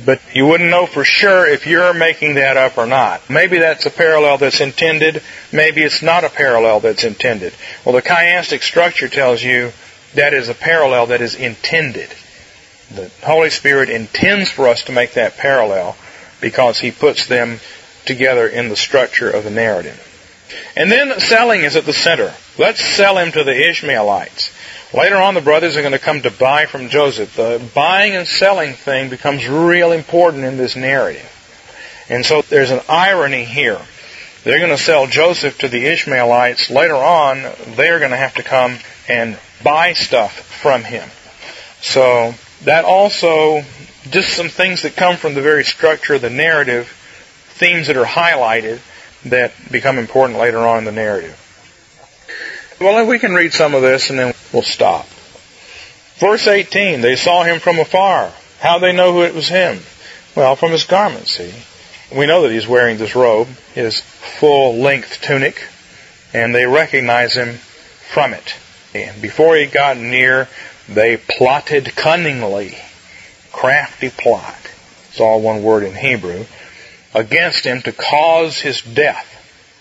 but 0.05 0.21
you 0.33 0.45
wouldn't 0.47 0.69
know 0.69 0.85
for 0.85 1.03
sure 1.03 1.47
if 1.47 1.67
you're 1.67 1.93
making 1.93 2.35
that 2.35 2.57
up 2.57 2.77
or 2.77 2.85
not. 2.85 3.29
Maybe 3.29 3.59
that's 3.59 3.85
a 3.85 3.91
parallel 3.91 4.37
that's 4.37 4.61
intended. 4.61 5.21
Maybe 5.51 5.81
it's 5.81 6.01
not 6.01 6.23
a 6.23 6.29
parallel 6.29 6.79
that's 6.79 7.03
intended. 7.03 7.53
Well, 7.85 7.95
the 7.95 8.01
chiastic 8.01 8.61
structure 8.61 9.09
tells 9.09 9.43
you 9.43 9.71
that 10.15 10.33
is 10.33 10.49
a 10.49 10.53
parallel 10.53 11.07
that 11.07 11.21
is 11.21 11.35
intended. 11.35 12.09
The 12.93 13.09
Holy 13.23 13.49
Spirit 13.49 13.89
intends 13.89 14.49
for 14.51 14.67
us 14.67 14.83
to 14.85 14.91
make 14.91 15.13
that 15.13 15.37
parallel 15.37 15.95
because 16.41 16.79
He 16.79 16.91
puts 16.91 17.27
them 17.27 17.59
together 18.05 18.47
in 18.47 18.69
the 18.69 18.75
structure 18.75 19.29
of 19.29 19.43
the 19.43 19.49
narrative. 19.49 20.07
And 20.75 20.91
then 20.91 21.19
selling 21.19 21.61
is 21.61 21.75
at 21.75 21.85
the 21.85 21.93
center. 21.93 22.33
Let's 22.57 22.79
sell 22.79 23.17
him 23.17 23.31
to 23.31 23.43
the 23.43 23.69
Ishmaelites. 23.69 24.51
Later 24.93 25.17
on, 25.17 25.33
the 25.33 25.41
brothers 25.41 25.77
are 25.77 25.81
going 25.81 25.93
to 25.93 25.99
come 25.99 26.21
to 26.21 26.31
buy 26.31 26.65
from 26.65 26.89
Joseph. 26.89 27.35
The 27.35 27.65
buying 27.73 28.15
and 28.15 28.27
selling 28.27 28.73
thing 28.73 29.09
becomes 29.09 29.47
real 29.47 29.93
important 29.93 30.43
in 30.43 30.57
this 30.57 30.75
narrative. 30.75 31.27
And 32.09 32.25
so 32.25 32.41
there's 32.41 32.71
an 32.71 32.81
irony 32.89 33.45
here. 33.45 33.79
They're 34.43 34.59
going 34.59 34.75
to 34.75 34.83
sell 34.83 35.07
Joseph 35.07 35.59
to 35.59 35.69
the 35.69 35.85
Ishmaelites. 35.85 36.69
Later 36.69 36.95
on, 36.95 37.43
they're 37.75 37.99
going 37.99 38.11
to 38.11 38.17
have 38.17 38.35
to 38.35 38.43
come 38.43 38.77
and 39.07 39.39
buy 39.63 39.93
stuff 39.93 40.33
from 40.61 40.83
him. 40.83 41.07
So 41.81 42.33
that 42.65 42.83
also, 42.83 43.63
just 44.09 44.35
some 44.35 44.49
things 44.49 44.81
that 44.81 44.95
come 44.95 45.15
from 45.15 45.35
the 45.35 45.41
very 45.41 45.63
structure 45.63 46.15
of 46.15 46.21
the 46.21 46.29
narrative, 46.29 46.91
themes 47.61 47.87
that 47.87 47.95
are 47.95 48.03
highlighted 48.03 48.79
that 49.25 49.53
become 49.71 49.99
important 49.99 50.39
later 50.39 50.57
on 50.57 50.79
in 50.79 50.85
the 50.85 50.91
narrative. 50.91 51.37
Well, 52.81 53.05
we 53.05 53.19
can 53.19 53.33
read 53.35 53.53
some 53.53 53.75
of 53.75 53.83
this 53.83 54.09
and 54.09 54.17
then 54.17 54.33
we'll 54.51 54.63
stop. 54.63 55.05
Verse 56.15 56.47
18, 56.47 57.01
they 57.01 57.15
saw 57.15 57.43
him 57.43 57.59
from 57.59 57.77
afar. 57.77 58.33
How 58.59 58.79
they 58.79 58.93
know 58.93 59.13
who 59.13 59.21
it 59.21 59.35
was 59.35 59.47
him? 59.47 59.79
Well, 60.35 60.55
from 60.55 60.71
his 60.71 60.85
garments, 60.85 61.37
see. 61.37 61.53
We 62.15 62.25
know 62.25 62.41
that 62.41 62.51
he's 62.51 62.67
wearing 62.67 62.97
this 62.97 63.15
robe, 63.15 63.47
his 63.75 64.01
full 64.01 64.77
length 64.77 65.21
tunic, 65.21 65.63
and 66.33 66.55
they 66.55 66.65
recognize 66.65 67.35
him 67.35 67.57
from 68.11 68.33
it. 68.33 68.55
And 68.95 69.21
before 69.21 69.55
he 69.55 69.67
got 69.67 69.97
near, 69.97 70.47
they 70.89 71.17
plotted 71.17 71.95
cunningly. 71.95 72.75
Crafty 73.51 74.09
plot. 74.09 74.57
It's 75.09 75.19
all 75.19 75.41
one 75.41 75.61
word 75.61 75.83
in 75.83 75.93
Hebrew. 75.93 76.45
Against 77.13 77.65
him 77.65 77.81
to 77.81 77.91
cause 77.91 78.59
his 78.59 78.81
death. 78.81 79.27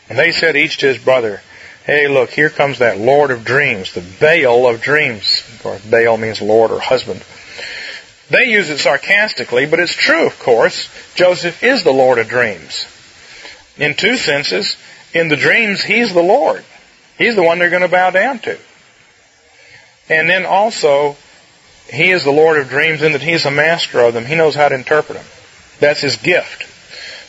And 0.09 0.19
they 0.19 0.33
said 0.33 0.57
each 0.57 0.79
to 0.79 0.87
his 0.87 0.99
brother, 0.99 1.41
Hey, 1.85 2.09
look, 2.09 2.31
here 2.31 2.51
comes 2.51 2.79
that 2.79 2.99
Lord 2.99 3.31
of 3.31 3.45
dreams, 3.45 3.95
the 3.95 4.05
Baal 4.21 4.69
of 4.69 4.83
dreams. 4.83 5.43
Course, 5.63 5.85
Baal 5.85 6.17
means 6.17 6.43
Lord 6.43 6.71
or 6.71 6.81
husband. 6.81 7.25
They 8.29 8.51
use 8.51 8.71
it 8.71 8.79
sarcastically, 8.79 9.67
but 9.67 9.81
it's 9.81 9.95
true, 9.95 10.27
of 10.27 10.39
course. 10.39 10.89
Joseph 11.15 11.63
is 11.65 11.83
the 11.83 11.93
Lord 11.93 12.19
of 12.19 12.29
dreams. 12.29 12.87
In 13.77 13.95
two 13.95 14.17
senses, 14.17 14.77
in 15.13 15.29
the 15.29 15.37
dreams, 15.37 15.83
he's 15.83 16.15
the 16.15 16.23
Lord. 16.23 16.65
He's 17.19 17.35
the 17.35 17.43
one 17.43 17.59
they're 17.59 17.71
going 17.71 17.83
to 17.83 17.89
bow 17.89 18.11
down 18.11 18.39
to. 18.41 18.59
And 20.09 20.29
then 20.29 20.47
also, 20.47 21.17
he 21.89 22.11
is 22.11 22.25
the 22.25 22.31
Lord 22.31 22.59
of 22.59 22.69
dreams 22.69 23.03
in 23.03 23.13
that 23.13 23.23
he's 23.23 23.47
a 23.47 23.51
master 23.51 24.01
of 24.01 24.15
them. 24.15 24.25
He 24.25 24.37
knows 24.37 24.55
how 24.55 24.69
to 24.69 24.75
interpret 24.75 25.19
them. 25.19 25.27
That's 25.81 26.01
his 26.01 26.17
gift. 26.17 26.70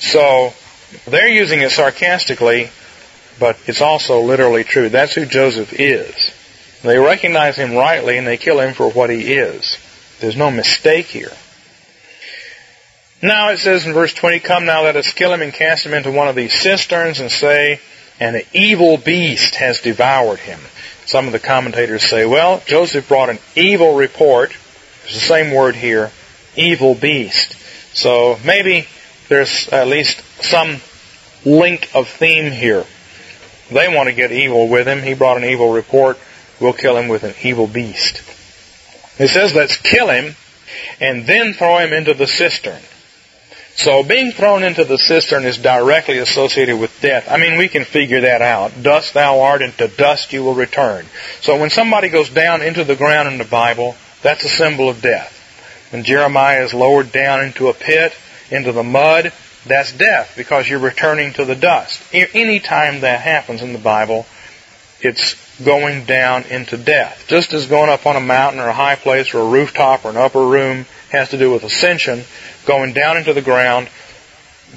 So, 0.02 0.54
they're 1.08 1.30
using 1.30 1.62
it 1.62 1.72
sarcastically, 1.72 2.70
but 3.40 3.58
it's 3.68 3.82
also 3.82 4.22
literally 4.22 4.64
true. 4.64 4.90
That's 4.90 5.16
who 5.16 5.26
Joseph 5.26 5.80
is. 5.80 6.32
They 6.82 6.98
recognize 6.98 7.56
him 7.56 7.74
rightly 7.74 8.18
and 8.18 8.26
they 8.26 8.38
kill 8.38 8.60
him 8.60 8.74
for 8.74 8.90
what 8.90 9.10
he 9.10 9.34
is. 9.34 9.78
There's 10.20 10.36
no 10.36 10.52
mistake 10.52 11.06
here. 11.06 11.32
Now 13.22 13.50
it 13.50 13.60
says 13.60 13.86
in 13.86 13.94
verse 13.94 14.14
20, 14.14 14.40
Come 14.40 14.66
now, 14.66 14.84
let 14.84 14.96
us 14.96 15.14
kill 15.14 15.32
him 15.32 15.44
and 15.44 15.54
cast 15.54 15.86
him 15.86 15.94
into 15.94 16.12
one 16.12 16.28
of 16.28 16.36
these 16.36 16.54
cisterns 16.54 17.20
and 17.20 17.30
say, 17.30 17.80
An 18.20 18.42
evil 18.54 18.98
beast 18.98 19.56
has 19.56 19.82
devoured 19.82 20.40
him. 20.40 20.60
Some 21.06 21.28
of 21.28 21.34
the 21.34 21.40
commentators 21.40 22.04
say, 22.04 22.26
well, 22.26 22.64
Joseph 22.66 23.08
brought 23.08 23.30
an 23.30 23.40
evil 23.56 23.96
report. 23.96 24.56
It's 25.04 25.14
the 25.14 25.20
same 25.20 25.54
word 25.54 25.76
here, 25.76 26.12
evil 26.56 26.96
beast. 26.96 27.56
So 27.94 28.40
maybe 28.46 28.88
there's 29.32 29.70
at 29.70 29.88
least 29.88 30.22
some 30.44 30.82
link 31.46 31.90
of 31.96 32.10
theme 32.10 32.52
here. 32.52 32.84
They 33.70 33.88
want 33.88 34.10
to 34.10 34.14
get 34.14 34.34
evil 34.34 34.68
with 34.68 34.86
him. 34.86 35.02
He 35.02 35.14
brought 35.14 35.38
an 35.38 35.46
evil 35.46 35.72
report. 35.72 36.18
We'll 36.60 36.74
kill 36.74 36.98
him 36.98 37.08
with 37.08 37.24
an 37.24 37.34
evil 37.42 37.66
beast. 37.66 38.18
It 39.18 39.30
says, 39.30 39.56
let's 39.56 39.78
kill 39.78 40.10
him 40.10 40.36
and 41.00 41.26
then 41.26 41.54
throw 41.54 41.78
him 41.78 41.94
into 41.94 42.14
the 42.14 42.28
cistern. 42.28 42.82
So 43.78 44.04
being 44.04 44.34
thrown 44.34 44.64
into 44.64 44.84
the 44.84 44.98
cistern 44.98 45.46
is 45.46 45.58
directly 45.58 46.18
associated 46.18 46.78
with 46.78 46.92
death. 47.00 47.28
I 47.32 47.38
mean, 47.38 47.58
we 47.58 47.70
can 47.70 47.86
figure 47.86 48.20
that 48.22 48.42
out. 48.42 48.84
Dust 48.84 49.14
thou 49.14 49.40
art, 49.40 49.62
and 49.62 49.72
to 49.78 49.88
dust 49.88 50.34
you 50.34 50.44
will 50.44 50.56
return. 50.56 51.06
So 51.40 51.58
when 51.58 51.70
somebody 51.70 52.10
goes 52.10 52.30
down 52.30 52.62
into 52.62 52.84
the 52.84 52.98
ground 52.98 53.30
in 53.30 53.38
the 53.38 53.46
Bible, 53.46 53.96
that's 54.22 54.44
a 54.44 54.50
symbol 54.50 54.90
of 54.90 55.02
death. 55.02 55.38
When 55.92 56.04
Jeremiah 56.04 56.66
is 56.66 56.74
lowered 56.74 57.14
down 57.14 57.46
into 57.46 57.70
a 57.70 57.74
pit, 57.74 58.12
into 58.52 58.72
the 58.72 58.84
mud, 58.84 59.34
that's 59.66 59.92
death 59.92 60.34
because 60.36 60.68
you're 60.68 60.80
returning 60.80 61.34
to 61.34 61.46
the 61.46 61.56
dust. 61.56 62.02
Any 62.14 62.60
time 62.60 63.02
that 63.02 63.22
happens 63.22 63.62
in 63.62 63.74
the 63.74 63.80
Bible, 63.80 64.26
it's 65.02 65.36
going 65.64 66.06
down 66.06 66.44
into 66.44 66.78
death. 66.78 67.26
Just 67.28 67.54
as 67.54 67.68
going 67.68 67.90
up 67.90 68.06
on 68.06 68.16
a 68.16 68.22
mountain 68.22 68.60
or 68.60 68.68
a 68.68 68.74
high 68.74 68.96
place 68.96 69.34
or 69.34 69.40
a 69.40 69.50
rooftop 69.50 70.06
or 70.06 70.10
an 70.10 70.18
upper 70.18 70.46
room 70.46 70.86
has 71.12 71.30
to 71.30 71.38
do 71.38 71.52
with 71.52 71.64
ascension, 71.64 72.24
going 72.66 72.94
down 72.94 73.18
into 73.18 73.34
the 73.34 73.42
ground, 73.42 73.90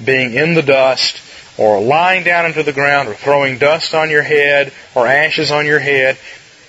being 0.03 0.33
in 0.33 0.53
the 0.53 0.61
dust, 0.61 1.21
or 1.57 1.81
lying 1.81 2.23
down 2.23 2.45
into 2.45 2.63
the 2.63 2.73
ground, 2.73 3.07
or 3.07 3.13
throwing 3.13 3.57
dust 3.57 3.93
on 3.93 4.09
your 4.09 4.21
head, 4.21 4.73
or 4.93 5.07
ashes 5.07 5.51
on 5.51 5.65
your 5.65 5.79
head, 5.79 6.17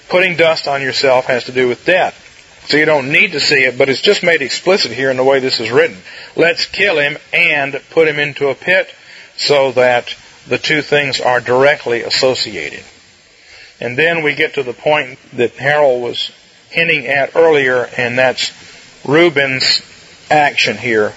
putting 0.09 0.37
dust 0.37 0.69
on 0.69 0.81
yourself 0.81 1.27
has 1.27 1.45
to 1.45 1.53
do 1.53 1.69
with 1.69 1.85
death. 1.85 2.23
So 2.67 2.77
you 2.77 2.85
don't 2.85 3.13
need 3.13 3.33
to 3.33 3.41
see 3.41 3.65
it, 3.65 3.79
but 3.79 3.89
it's 3.89 4.03
just 4.03 4.25
made 4.25 4.43
explicit 4.43 4.91
here 4.91 5.11
in 5.11 5.17
the 5.17 5.25
way 5.25 5.39
this 5.39 5.61
is 5.61 5.71
written. 5.71 5.97
Let's 6.35 6.67
kill 6.67 6.99
him 6.99 7.17
and 7.33 7.81
put 7.91 8.09
him 8.09 8.19
into 8.19 8.49
a 8.49 8.55
pit 8.55 8.93
so 9.37 9.73
that 9.73 10.15
the 10.49 10.59
two 10.59 10.83
things 10.83 11.21
are 11.21 11.41
directly 11.41 12.03
associated. 12.03 12.83
And 13.81 13.97
then 13.97 14.23
we 14.23 14.35
get 14.35 14.55
to 14.55 14.63
the 14.63 14.73
point 14.73 15.19
that 15.35 15.53
Harold 15.53 16.03
was 16.03 16.31
hinting 16.71 17.07
at 17.07 17.37
earlier, 17.37 17.89
and 17.97 18.19
that's 18.19 18.53
Reuben's 19.07 19.83
action 20.31 20.77
here, 20.77 21.15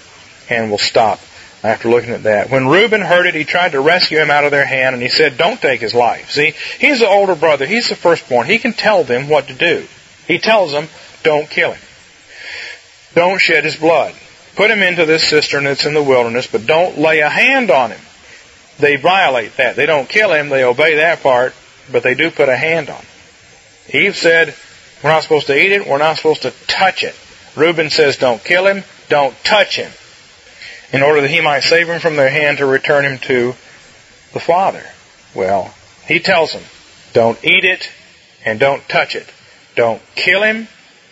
and 0.50 0.70
we'll 0.70 0.78
stop 0.78 1.20
after 1.64 1.90
looking 1.90 2.12
at 2.12 2.24
that. 2.24 2.50
When 2.50 2.68
Reuben 2.68 3.02
heard 3.02 3.26
it, 3.26 3.36
he 3.36 3.44
tried 3.44 3.72
to 3.72 3.82
rescue 3.82 4.20
him 4.20 4.30
out 4.30 4.46
of 4.46 4.52
their 4.52 4.66
hand, 4.66 4.94
and 4.94 5.02
he 5.02 5.10
said, 5.10 5.38
Don't 5.38 5.60
take 5.60 5.82
his 5.82 5.94
life. 5.94 6.32
See, 6.32 6.54
he's 6.80 7.00
the 7.00 7.08
older 7.08 7.36
brother. 7.36 7.66
He's 7.66 7.90
the 7.90 7.96
firstborn. 7.96 8.46
He 8.46 8.60
can 8.60 8.74
tell 8.74 9.04
them 9.04 9.30
what 9.30 9.48
to 9.48 9.54
do. 9.54 9.88
He 10.28 10.38
tells 10.38 10.72
them, 10.72 10.88
Don't 11.24 11.50
kill 11.50 11.74
him. 11.74 11.82
Don't 13.16 13.40
shed 13.40 13.66
his 13.66 13.76
blood. 13.76 14.16
Put 14.56 14.72
him 14.72 14.82
into 14.82 15.06
this 15.06 15.28
cistern 15.28 15.64
that's 15.64 15.86
in 15.86 15.94
the 15.94 16.04
wilderness, 16.04 16.48
but 16.48 16.66
don't 16.66 16.98
lay 16.98 17.20
a 17.20 17.30
hand 17.30 17.72
on 17.72 17.92
him. 17.92 18.02
They 18.78 18.96
violate 18.96 19.58
that. 19.58 19.76
They 19.76 19.86
don't 19.86 20.08
kill 20.08 20.34
him. 20.34 20.50
They 20.50 20.64
obey 20.64 20.96
that 20.98 21.22
part, 21.22 21.54
but 21.92 22.04
they 22.04 22.16
do 22.16 22.32
put 22.32 22.50
a 22.50 22.56
hand 22.56 22.90
on 22.90 22.98
him. 22.98 23.06
Eve 23.94 24.16
said, 24.16 24.56
We're 25.04 25.12
not 25.12 25.24
supposed 25.24 25.48
to 25.48 25.58
eat 25.58 25.72
it. 25.72 25.88
We're 25.88 25.98
not 25.98 26.18
supposed 26.18 26.44
to 26.44 26.54
touch 26.68 27.04
it. 27.04 27.16
Reuben 27.56 27.90
says, 27.90 28.18
Don't 28.18 28.44
kill 28.44 28.68
him. 28.68 28.84
Don't 29.10 29.36
touch 29.44 29.76
him. 29.76 29.92
In 30.92 31.04
order 31.04 31.22
that 31.22 31.30
he 31.30 31.42
might 31.42 31.64
save 31.64 31.90
him 31.90 32.00
from 32.00 32.16
their 32.16 32.30
hand 32.30 32.60
to 32.60 32.66
return 32.66 33.06
him 33.06 33.18
to 33.20 33.54
the 34.34 34.40
Father. 34.40 34.84
Well, 35.36 35.74
he 36.08 36.20
tells 36.20 36.54
them, 36.54 36.64
Don't 37.14 37.44
eat 37.44 37.66
it 37.66 37.90
and 38.46 38.60
don't 38.60 38.88
touch 38.88 39.16
it. 39.16 39.32
Don't 39.76 40.02
kill 40.16 40.44
him 40.44 40.68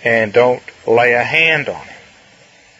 and 0.07 0.31
don't 0.31 0.63
lay 0.87 1.11
a 1.13 1.23
hand 1.23 1.67
on 1.67 1.85
him. 1.85 2.01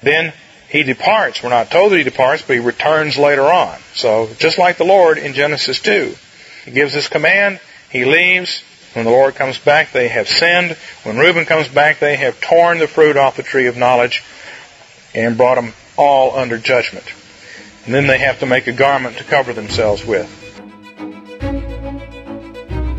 Then 0.01 0.33
he 0.69 0.83
departs. 0.83 1.43
We're 1.43 1.49
not 1.49 1.69
told 1.69 1.91
that 1.91 1.97
he 1.97 2.03
departs, 2.05 2.41
but 2.41 2.55
he 2.55 2.61
returns 2.61 3.17
later 3.17 3.43
on. 3.43 3.77
So 3.93 4.29
just 4.37 4.57
like 4.57 4.77
the 4.77 4.85
Lord 4.85 5.17
in 5.17 5.33
Genesis 5.33 5.81
2, 5.81 6.15
he 6.63 6.71
gives 6.71 6.93
this 6.93 7.09
command, 7.09 7.59
he 7.89 8.05
leaves. 8.05 8.63
When 8.93 9.03
the 9.03 9.11
Lord 9.11 9.35
comes 9.35 9.57
back, 9.57 9.91
they 9.91 10.07
have 10.07 10.29
sinned. 10.29 10.77
When 11.03 11.17
Reuben 11.17 11.45
comes 11.45 11.67
back, 11.67 11.99
they 11.99 12.15
have 12.15 12.39
torn 12.39 12.79
the 12.79 12.87
fruit 12.87 13.17
off 13.17 13.35
the 13.35 13.43
tree 13.43 13.67
of 13.67 13.75
knowledge 13.75 14.23
and 15.13 15.35
brought 15.35 15.55
them 15.55 15.73
all 15.97 16.33
under 16.37 16.57
judgment. 16.57 17.05
And 17.85 17.93
then 17.93 18.07
they 18.07 18.19
have 18.19 18.39
to 18.39 18.45
make 18.45 18.67
a 18.67 18.71
garment 18.71 19.17
to 19.17 19.25
cover 19.25 19.51
themselves 19.51 20.05
with. 20.05 20.29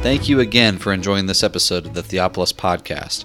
Thank 0.03 0.29
you 0.29 0.39
again 0.39 0.77
for 0.77 0.93
enjoying 0.93 1.27
this 1.27 1.43
episode 1.43 1.87
of 1.87 1.95
the 1.95 2.03
Theopolis 2.03 2.53
Podcast. 2.53 3.25